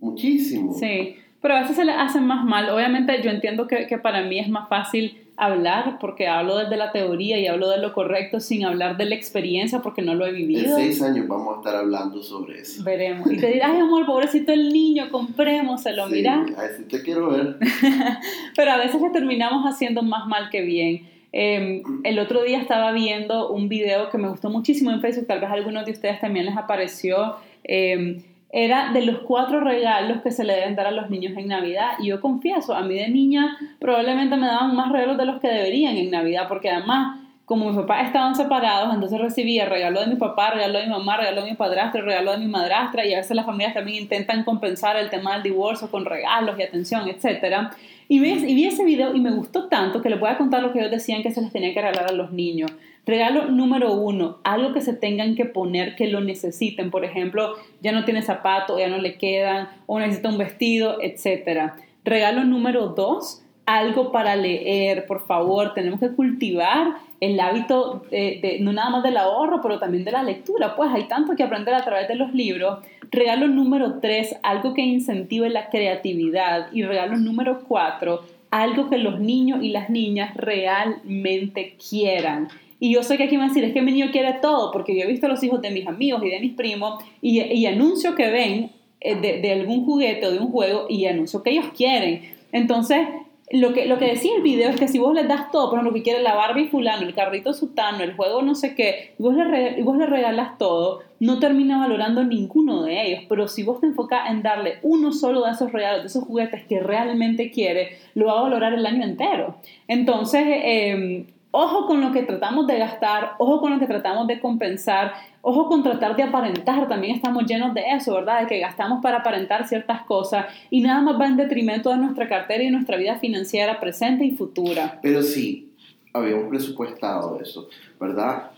muchísimo. 0.00 0.74
Sí, 0.74 1.16
pero 1.42 1.54
a 1.56 1.60
veces 1.62 1.76
se 1.76 1.84
le 1.84 1.92
hacen 1.92 2.26
más 2.26 2.44
mal. 2.44 2.68
Obviamente 2.70 3.20
yo 3.22 3.30
entiendo 3.30 3.66
que, 3.66 3.86
que 3.86 3.98
para 3.98 4.22
mí 4.22 4.38
es 4.38 4.48
más 4.48 4.68
fácil 4.68 5.16
hablar 5.36 5.96
porque 6.00 6.28
hablo 6.28 6.58
desde 6.58 6.76
la 6.76 6.92
teoría 6.92 7.38
y 7.38 7.46
hablo 7.46 7.70
de 7.70 7.78
lo 7.78 7.94
correcto 7.94 8.40
sin 8.40 8.66
hablar 8.66 8.98
de 8.98 9.06
la 9.06 9.14
experiencia 9.14 9.80
porque 9.80 10.02
no 10.02 10.14
lo 10.14 10.26
he 10.26 10.30
En 10.30 10.34
vivido. 10.36 10.76
seis 10.76 11.00
años 11.00 11.26
vamos 11.28 11.54
a 11.54 11.58
estar 11.60 11.76
hablando 11.76 12.22
sobre 12.22 12.60
eso. 12.60 12.84
Veremos. 12.84 13.30
Y 13.32 13.38
te 13.38 13.46
dirás, 13.46 13.70
ay 13.72 13.80
amor, 13.80 14.04
pobrecito 14.04 14.52
el 14.52 14.68
niño, 14.70 15.08
comprémoselo, 15.10 16.08
Sí, 16.08 16.14
mira. 16.16 16.44
así 16.58 16.82
te 16.84 17.02
quiero 17.02 17.30
ver. 17.30 17.56
Pero 18.56 18.70
a 18.72 18.76
veces 18.76 19.00
le 19.00 19.08
terminamos 19.10 19.64
haciendo 19.64 20.02
más 20.02 20.26
mal 20.26 20.50
que 20.50 20.60
bien. 20.60 21.08
Eh, 21.32 21.82
el 22.04 22.18
otro 22.18 22.42
día 22.42 22.60
estaba 22.60 22.92
viendo 22.92 23.50
un 23.50 23.68
video 23.70 24.10
que 24.10 24.18
me 24.18 24.28
gustó 24.28 24.50
muchísimo 24.50 24.90
en 24.90 25.00
Facebook, 25.00 25.26
tal 25.26 25.40
vez 25.40 25.48
a 25.48 25.54
algunos 25.54 25.86
de 25.86 25.92
ustedes 25.92 26.20
también 26.20 26.44
les 26.44 26.56
apareció. 26.56 27.36
eh, 27.64 28.20
era 28.52 28.92
de 28.92 29.02
los 29.02 29.20
cuatro 29.20 29.60
regalos 29.60 30.22
que 30.22 30.32
se 30.32 30.44
le 30.44 30.54
deben 30.54 30.74
dar 30.74 30.86
a 30.86 30.90
los 30.90 31.08
niños 31.08 31.36
en 31.36 31.48
Navidad. 31.48 31.92
Y 32.00 32.08
yo 32.08 32.20
confieso, 32.20 32.74
a 32.74 32.82
mí 32.82 32.94
de 32.94 33.08
niña 33.08 33.56
probablemente 33.78 34.36
me 34.36 34.46
daban 34.46 34.74
más 34.74 34.90
regalos 34.90 35.18
de 35.18 35.26
los 35.26 35.40
que 35.40 35.48
deberían 35.48 35.96
en 35.96 36.10
Navidad, 36.10 36.46
porque 36.48 36.70
además, 36.70 37.20
como 37.44 37.66
mis 37.66 37.76
papás 37.76 38.06
estaban 38.06 38.34
separados, 38.34 38.92
entonces 38.92 39.20
recibía 39.20 39.66
regalo 39.66 40.00
de 40.00 40.08
mi 40.08 40.16
papá, 40.16 40.50
regalo 40.50 40.78
de 40.78 40.86
mi 40.86 40.90
mamá, 40.90 41.16
regalo 41.16 41.42
de 41.42 41.50
mi 41.50 41.56
padrastro, 41.56 42.02
regalo 42.02 42.32
de 42.32 42.38
mi 42.38 42.48
madrastra, 42.48 43.06
y 43.06 43.14
a 43.14 43.18
veces 43.18 43.36
las 43.36 43.46
familias 43.46 43.74
también 43.74 44.02
intentan 44.02 44.42
compensar 44.42 44.96
el 44.96 45.10
tema 45.10 45.34
del 45.34 45.44
divorcio 45.44 45.90
con 45.90 46.04
regalos 46.04 46.58
y 46.58 46.62
atención, 46.62 47.08
etcétera. 47.08 47.70
Y 48.12 48.18
vi, 48.18 48.66
ese 48.66 48.84
video 48.84 49.14
y 49.14 49.20
me 49.20 49.30
gustó 49.30 49.68
tanto 49.68 50.02
que 50.02 50.10
les 50.10 50.18
voy 50.18 50.30
a 50.30 50.36
contar 50.36 50.64
lo 50.64 50.72
que 50.72 50.80
ellos 50.80 50.90
decían 50.90 51.22
que 51.22 51.30
se 51.30 51.40
les 51.40 51.52
tenía 51.52 51.72
que 51.72 51.80
regalar 51.80 52.10
a 52.10 52.12
los 52.12 52.32
niños. 52.32 52.72
Regalo 53.06 53.44
número 53.44 53.92
uno, 53.92 54.38
algo 54.42 54.72
que 54.72 54.80
se 54.80 54.94
tengan 54.94 55.36
que 55.36 55.44
poner 55.44 55.94
que 55.94 56.08
lo 56.08 56.20
necesiten. 56.20 56.90
Por 56.90 57.04
ejemplo, 57.04 57.54
ya 57.80 57.92
no 57.92 58.04
tiene 58.04 58.22
zapatos, 58.22 58.80
ya 58.80 58.88
no 58.88 58.98
le 58.98 59.16
quedan, 59.16 59.68
o 59.86 60.00
necesita 60.00 60.28
un 60.28 60.38
vestido, 60.38 60.98
etc. 61.00 61.74
Regalo 62.04 62.42
número 62.42 62.88
dos, 62.88 63.44
algo 63.64 64.10
para 64.10 64.34
leer, 64.34 65.06
por 65.06 65.24
favor, 65.24 65.72
tenemos 65.72 66.00
que 66.00 66.10
cultivar 66.10 66.96
el 67.20 67.38
hábito 67.38 68.02
de, 68.10 68.58
no 68.60 68.72
nada 68.72 68.90
más 68.90 69.04
del 69.04 69.18
ahorro, 69.18 69.60
pero 69.62 69.78
también 69.78 70.04
de 70.04 70.10
la 70.10 70.24
lectura, 70.24 70.74
pues 70.74 70.90
hay 70.92 71.04
tanto 71.04 71.36
que 71.36 71.44
aprender 71.44 71.74
a 71.74 71.84
través 71.84 72.08
de 72.08 72.16
los 72.16 72.34
libros. 72.34 72.80
Regalo 73.10 73.48
número 73.48 73.98
tres, 74.00 74.36
algo 74.42 74.74
que 74.74 74.82
incentive 74.82 75.50
la 75.50 75.68
creatividad. 75.68 76.72
Y 76.72 76.82
regalo 76.82 77.16
número 77.16 77.64
cuatro, 77.66 78.22
algo 78.50 78.88
que 78.88 78.98
los 78.98 79.20
niños 79.20 79.62
y 79.62 79.70
las 79.70 79.90
niñas 79.90 80.34
realmente 80.36 81.76
quieran. 81.76 82.48
Y 82.78 82.94
yo 82.94 83.02
sé 83.02 83.16
que 83.16 83.24
aquí 83.24 83.36
me 83.36 83.42
van 83.42 83.50
a 83.50 83.52
decir, 83.52 83.64
es 83.64 83.74
que 83.74 83.82
mi 83.82 83.92
niño 83.92 84.10
quiere 84.10 84.34
todo, 84.40 84.72
porque 84.72 84.96
yo 84.96 85.02
he 85.02 85.06
visto 85.06 85.26
a 85.26 85.28
los 85.28 85.42
hijos 85.42 85.60
de 85.60 85.70
mis 85.70 85.86
amigos 85.86 86.22
y 86.24 86.30
de 86.30 86.40
mis 86.40 86.54
primos 86.54 87.02
y, 87.20 87.40
y 87.40 87.66
anuncio 87.66 88.14
que 88.14 88.30
ven 88.30 88.70
eh, 89.00 89.16
de, 89.16 89.40
de, 89.40 89.52
algún 89.52 89.84
juguete 89.84 90.26
o 90.26 90.32
de 90.32 90.38
un 90.38 90.50
juego 90.50 90.86
y 90.88 91.04
anuncio 91.04 91.42
que 91.42 91.50
ellos 91.50 91.66
quieren. 91.76 92.22
Entonces, 92.52 93.06
lo 93.52 93.72
que, 93.72 93.86
lo 93.86 93.98
que 93.98 94.06
decía 94.06 94.36
el 94.36 94.42
video 94.42 94.70
es 94.70 94.78
que 94.78 94.86
si 94.86 95.00
vos 95.00 95.12
les 95.12 95.26
das 95.26 95.50
todo, 95.50 95.70
por 95.70 95.78
ejemplo, 95.78 95.92
que 95.92 96.04
quiere 96.04 96.22
la 96.22 96.34
Barbie 96.34 96.68
fulano, 96.68 97.02
el 97.02 97.14
carrito 97.14 97.52
sutano, 97.52 98.04
el 98.04 98.14
juego 98.14 98.42
no 98.42 98.54
sé 98.54 98.76
qué, 98.76 99.14
y 99.18 99.22
vos 99.22 99.34
le, 99.34 99.78
y 99.78 99.82
vos 99.82 99.96
le 99.96 100.06
regalas 100.06 100.56
todo, 100.56 101.00
no 101.18 101.40
termina 101.40 101.78
valorando 101.78 102.22
ninguno 102.22 102.84
de 102.84 103.06
ellos. 103.06 103.24
Pero 103.28 103.48
si 103.48 103.64
vos 103.64 103.80
te 103.80 103.86
enfocas 103.86 104.30
en 104.30 104.42
darle 104.42 104.78
uno 104.82 105.12
solo 105.12 105.44
de 105.44 105.50
esos 105.50 105.72
regalos, 105.72 106.02
de 106.02 106.06
esos 106.06 106.24
juguetes 106.24 106.64
que 106.68 106.78
realmente 106.78 107.50
quiere, 107.50 107.98
lo 108.14 108.26
va 108.26 108.38
a 108.38 108.42
valorar 108.42 108.72
el 108.72 108.86
año 108.86 109.04
entero. 109.04 109.56
Entonces, 109.88 110.44
eh, 110.46 111.26
Ojo 111.52 111.86
con 111.86 112.00
lo 112.00 112.12
que 112.12 112.22
tratamos 112.22 112.66
de 112.68 112.78
gastar, 112.78 113.32
ojo 113.38 113.60
con 113.60 113.72
lo 113.72 113.80
que 113.80 113.86
tratamos 113.86 114.28
de 114.28 114.38
compensar, 114.38 115.14
ojo 115.42 115.66
con 115.68 115.82
tratar 115.82 116.14
de 116.14 116.22
aparentar, 116.22 116.86
también 116.86 117.16
estamos 117.16 117.44
llenos 117.44 117.74
de 117.74 117.82
eso, 117.90 118.14
¿verdad? 118.14 118.42
De 118.42 118.46
que 118.46 118.60
gastamos 118.60 119.02
para 119.02 119.18
aparentar 119.18 119.66
ciertas 119.66 120.02
cosas 120.02 120.46
y 120.70 120.80
nada 120.80 121.00
más 121.00 121.20
va 121.20 121.26
en 121.26 121.36
detrimento 121.36 121.90
de 121.90 121.96
nuestra 121.96 122.28
cartera 122.28 122.62
y 122.62 122.70
nuestra 122.70 122.96
vida 122.96 123.18
financiera 123.18 123.80
presente 123.80 124.24
y 124.24 124.36
futura. 124.36 125.00
Pero 125.02 125.22
sí, 125.22 125.72
habíamos 126.12 126.48
presupuestado 126.48 127.40
eso, 127.40 127.68
¿verdad? 127.98 128.52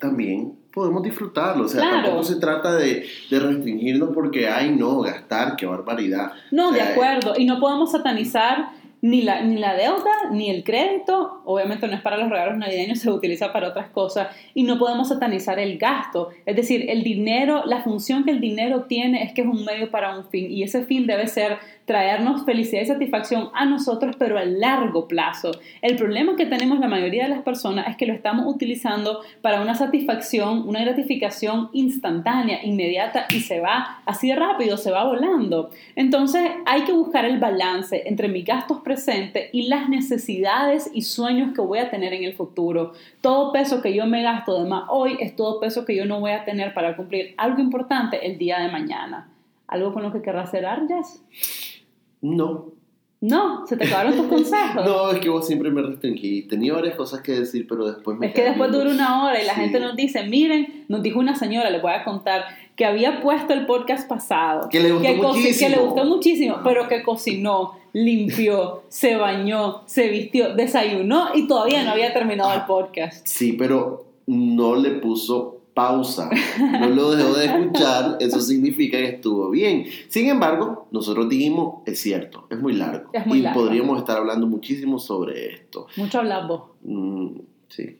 También 0.00 0.54
podemos 0.72 1.02
disfrutarlo, 1.02 1.66
o 1.66 1.68
sea, 1.68 1.82
tampoco 1.82 2.22
se 2.22 2.36
trata 2.36 2.74
de, 2.76 3.04
de, 3.30 3.38
restringirnos 3.40 4.08
porque, 4.14 4.48
ay, 4.48 4.74
no, 4.74 5.00
gastar, 5.00 5.54
qué 5.54 5.66
barbaridad. 5.66 6.32
No, 6.50 6.72
de 6.72 6.80
acuerdo, 6.80 7.34
y 7.36 7.44
no 7.44 7.60
podemos 7.60 7.92
satanizar 7.92 8.70
ni 9.02 9.22
la, 9.22 9.42
ni 9.42 9.58
la 9.58 9.74
deuda, 9.74 10.30
ni 10.30 10.48
el 10.48 10.62
crédito, 10.62 11.42
obviamente 11.44 11.88
no 11.88 11.94
es 11.94 12.00
para 12.02 12.16
los 12.16 12.30
regalos 12.30 12.56
navideños, 12.56 13.00
se 13.00 13.10
utiliza 13.10 13.52
para 13.52 13.68
otras 13.68 13.90
cosas 13.90 14.28
y 14.54 14.62
no 14.62 14.78
podemos 14.78 15.08
satanizar 15.08 15.58
el 15.58 15.76
gasto. 15.76 16.30
Es 16.46 16.54
decir, 16.54 16.88
el 16.88 17.02
dinero, 17.02 17.64
la 17.66 17.82
función 17.82 18.22
que 18.22 18.30
el 18.30 18.40
dinero 18.40 18.84
tiene 18.84 19.24
es 19.24 19.32
que 19.32 19.42
es 19.42 19.48
un 19.48 19.64
medio 19.64 19.90
para 19.90 20.16
un 20.16 20.24
fin 20.26 20.48
y 20.48 20.62
ese 20.62 20.84
fin 20.84 21.08
debe 21.08 21.26
ser 21.26 21.58
traernos 21.84 22.44
felicidad 22.44 22.82
y 22.82 22.86
satisfacción 22.86 23.48
a 23.54 23.64
nosotros, 23.64 24.14
pero 24.16 24.38
a 24.38 24.44
largo 24.44 25.08
plazo. 25.08 25.50
El 25.80 25.96
problema 25.96 26.36
que 26.36 26.46
tenemos 26.46 26.78
la 26.78 26.86
mayoría 26.86 27.24
de 27.24 27.30
las 27.30 27.42
personas 27.42 27.88
es 27.88 27.96
que 27.96 28.06
lo 28.06 28.12
estamos 28.12 28.46
utilizando 28.46 29.20
para 29.40 29.60
una 29.60 29.74
satisfacción, 29.74 30.68
una 30.68 30.80
gratificación 30.84 31.70
instantánea, 31.72 32.64
inmediata 32.64 33.26
y 33.34 33.40
se 33.40 33.58
va 33.58 34.00
así 34.06 34.28
de 34.28 34.36
rápido, 34.36 34.76
se 34.76 34.92
va 34.92 35.04
volando. 35.04 35.70
Entonces 35.96 36.42
hay 36.66 36.82
que 36.82 36.92
buscar 36.92 37.24
el 37.24 37.40
balance 37.40 38.04
entre 38.06 38.28
mis 38.28 38.44
gastos 38.44 38.78
presentes 38.92 39.48
y 39.52 39.68
las 39.68 39.88
necesidades 39.88 40.90
y 40.92 41.00
sueños 41.00 41.54
que 41.54 41.62
voy 41.62 41.78
a 41.78 41.90
tener 41.90 42.12
en 42.12 42.24
el 42.24 42.34
futuro. 42.34 42.92
Todo 43.22 43.50
peso 43.50 43.80
que 43.80 43.94
yo 43.94 44.06
me 44.06 44.22
gasto 44.22 44.62
de 44.62 44.68
más 44.68 44.84
hoy 44.90 45.16
es 45.18 45.34
todo 45.34 45.60
peso 45.60 45.86
que 45.86 45.96
yo 45.96 46.04
no 46.04 46.20
voy 46.20 46.32
a 46.32 46.44
tener 46.44 46.74
para 46.74 46.94
cumplir 46.94 47.34
algo 47.38 47.60
importante 47.60 48.26
el 48.26 48.36
día 48.36 48.60
de 48.60 48.70
mañana. 48.70 49.30
¿Algo 49.66 49.94
con 49.94 50.02
lo 50.02 50.12
que 50.12 50.20
querrás 50.20 50.50
cerrar, 50.50 50.86
Jess? 50.86 51.22
No. 52.20 52.81
No, 53.22 53.64
se 53.68 53.76
te 53.76 53.86
acabaron 53.86 54.16
tus 54.16 54.26
consejos. 54.28 54.84
no, 54.84 55.12
es 55.12 55.20
que 55.20 55.28
vos 55.28 55.46
siempre 55.46 55.70
me 55.70 55.80
restringí. 55.80 56.42
Tenía 56.42 56.74
varias 56.74 56.96
cosas 56.96 57.20
que 57.20 57.32
decir, 57.32 57.66
pero 57.68 57.86
después 57.86 58.18
me. 58.18 58.26
Es 58.26 58.34
que 58.34 58.42
después 58.42 58.72
dura 58.72 58.90
una 58.90 59.24
hora 59.24 59.40
y 59.40 59.46
la 59.46 59.54
gente 59.54 59.78
nos 59.78 59.94
dice: 59.94 60.26
Miren, 60.26 60.84
nos 60.88 61.02
dijo 61.02 61.20
una 61.20 61.36
señora, 61.36 61.70
le 61.70 61.80
voy 61.80 61.92
a 61.92 62.02
contar, 62.02 62.44
que 62.74 62.84
había 62.84 63.20
puesto 63.20 63.52
el 63.52 63.64
podcast 63.64 64.08
pasado. 64.08 64.68
Que 64.68 64.80
le 64.80 64.90
gustó 64.90 65.14
muchísimo. 65.14 65.70
Que 65.70 65.76
le 65.76 65.82
gustó 65.82 66.04
muchísimo, 66.04 66.56
pero 66.64 66.88
que 66.88 67.04
cocinó, 67.04 67.78
limpió, 67.92 68.82
se 68.88 69.14
bañó, 69.14 69.82
se 69.86 70.08
vistió, 70.08 70.56
desayunó 70.56 71.28
y 71.32 71.46
todavía 71.46 71.84
no 71.84 71.92
había 71.92 72.12
terminado 72.12 72.52
el 72.54 72.62
podcast. 72.62 73.24
Sí, 73.24 73.52
pero 73.52 74.04
no 74.26 74.74
le 74.74 74.90
puso 74.98 75.61
pausa, 75.74 76.30
no 76.58 76.88
lo 76.90 77.12
dejó 77.12 77.34
de 77.34 77.46
escuchar, 77.46 78.16
eso 78.20 78.40
significa 78.40 78.98
que 78.98 79.08
estuvo 79.08 79.50
bien. 79.50 79.86
Sin 80.08 80.28
embargo, 80.28 80.88
nosotros 80.90 81.28
dijimos, 81.28 81.82
es 81.86 82.00
cierto, 82.00 82.46
es 82.50 82.60
muy 82.60 82.74
largo. 82.74 83.10
y 83.26 83.42
podríamos 83.54 83.98
estar 83.98 84.18
hablando 84.18 84.46
muchísimo 84.46 84.98
sobre 84.98 85.54
esto. 85.54 85.86
Mucho 85.96 86.18
hablamos. 86.18 86.62
Mm, 86.82 87.38
sí. 87.68 87.98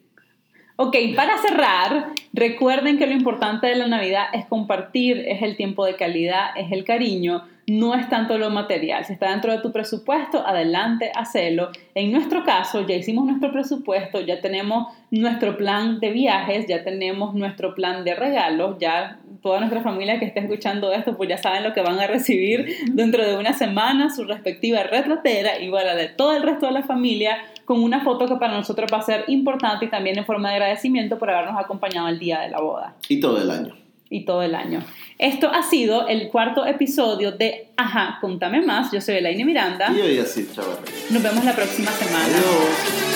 Ok, 0.84 0.96
para 1.14 1.38
cerrar, 1.38 2.08
recuerden 2.32 2.98
que 2.98 3.06
lo 3.06 3.12
importante 3.12 3.68
de 3.68 3.76
la 3.76 3.86
Navidad 3.86 4.24
es 4.32 4.46
compartir, 4.46 5.16
es 5.28 5.40
el 5.40 5.56
tiempo 5.56 5.84
de 5.84 5.94
calidad, 5.94 6.56
es 6.56 6.72
el 6.72 6.82
cariño 6.82 7.44
no 7.66 7.94
es 7.94 8.08
tanto 8.08 8.38
lo 8.38 8.50
material. 8.50 9.04
Si 9.04 9.12
está 9.12 9.30
dentro 9.30 9.52
de 9.52 9.58
tu 9.58 9.72
presupuesto, 9.72 10.46
adelante, 10.46 11.12
hacelo. 11.14 11.70
En 11.94 12.12
nuestro 12.12 12.44
caso, 12.44 12.86
ya 12.86 12.96
hicimos 12.96 13.24
nuestro 13.24 13.52
presupuesto, 13.52 14.20
ya 14.20 14.40
tenemos 14.40 14.88
nuestro 15.10 15.56
plan 15.56 16.00
de 16.00 16.10
viajes, 16.10 16.66
ya 16.66 16.82
tenemos 16.82 17.34
nuestro 17.34 17.74
plan 17.74 18.04
de 18.04 18.14
regalos, 18.14 18.78
ya 18.80 19.20
toda 19.42 19.60
nuestra 19.60 19.82
familia 19.82 20.18
que 20.18 20.24
esté 20.24 20.40
escuchando 20.40 20.92
esto, 20.92 21.16
pues 21.16 21.28
ya 21.28 21.38
saben 21.38 21.62
lo 21.62 21.72
que 21.72 21.82
van 21.82 21.98
a 21.98 22.06
recibir 22.06 22.66
dentro 22.92 23.24
de 23.24 23.36
una 23.36 23.52
semana, 23.52 24.10
su 24.10 24.24
respectiva 24.24 24.82
retratera, 24.82 25.58
igual 25.58 25.88
a 25.88 25.94
de 25.94 26.08
todo 26.08 26.36
el 26.36 26.42
resto 26.42 26.66
de 26.66 26.72
la 26.72 26.82
familia, 26.82 27.38
con 27.64 27.82
una 27.82 28.02
foto 28.02 28.26
que 28.26 28.36
para 28.36 28.54
nosotros 28.54 28.90
va 28.92 28.98
a 28.98 29.02
ser 29.02 29.24
importante 29.28 29.86
y 29.86 29.90
también 29.90 30.18
en 30.18 30.24
forma 30.24 30.50
de 30.50 30.56
agradecimiento 30.56 31.18
por 31.18 31.30
habernos 31.30 31.58
acompañado 31.58 32.08
el 32.08 32.18
día 32.18 32.40
de 32.40 32.50
la 32.50 32.60
boda. 32.60 32.94
Y 33.08 33.20
todo 33.20 33.40
el 33.40 33.50
año 33.50 33.74
y 34.12 34.26
todo 34.26 34.42
el 34.42 34.54
año. 34.54 34.84
Esto 35.18 35.50
ha 35.50 35.62
sido 35.62 36.06
el 36.06 36.28
cuarto 36.28 36.66
episodio 36.66 37.32
de 37.32 37.68
Ajá, 37.78 38.18
contame 38.20 38.60
más. 38.60 38.92
Yo 38.92 39.00
soy 39.00 39.16
Elaine 39.16 39.44
Miranda. 39.44 39.90
Y 39.90 40.16
yo 40.16 40.24
soy 40.24 40.46
Chavarri. 40.54 40.92
Nos 41.10 41.22
vemos 41.22 41.44
la 41.44 41.54
próxima 41.56 41.90
semana. 41.90 42.26
Adiós. 42.26 43.11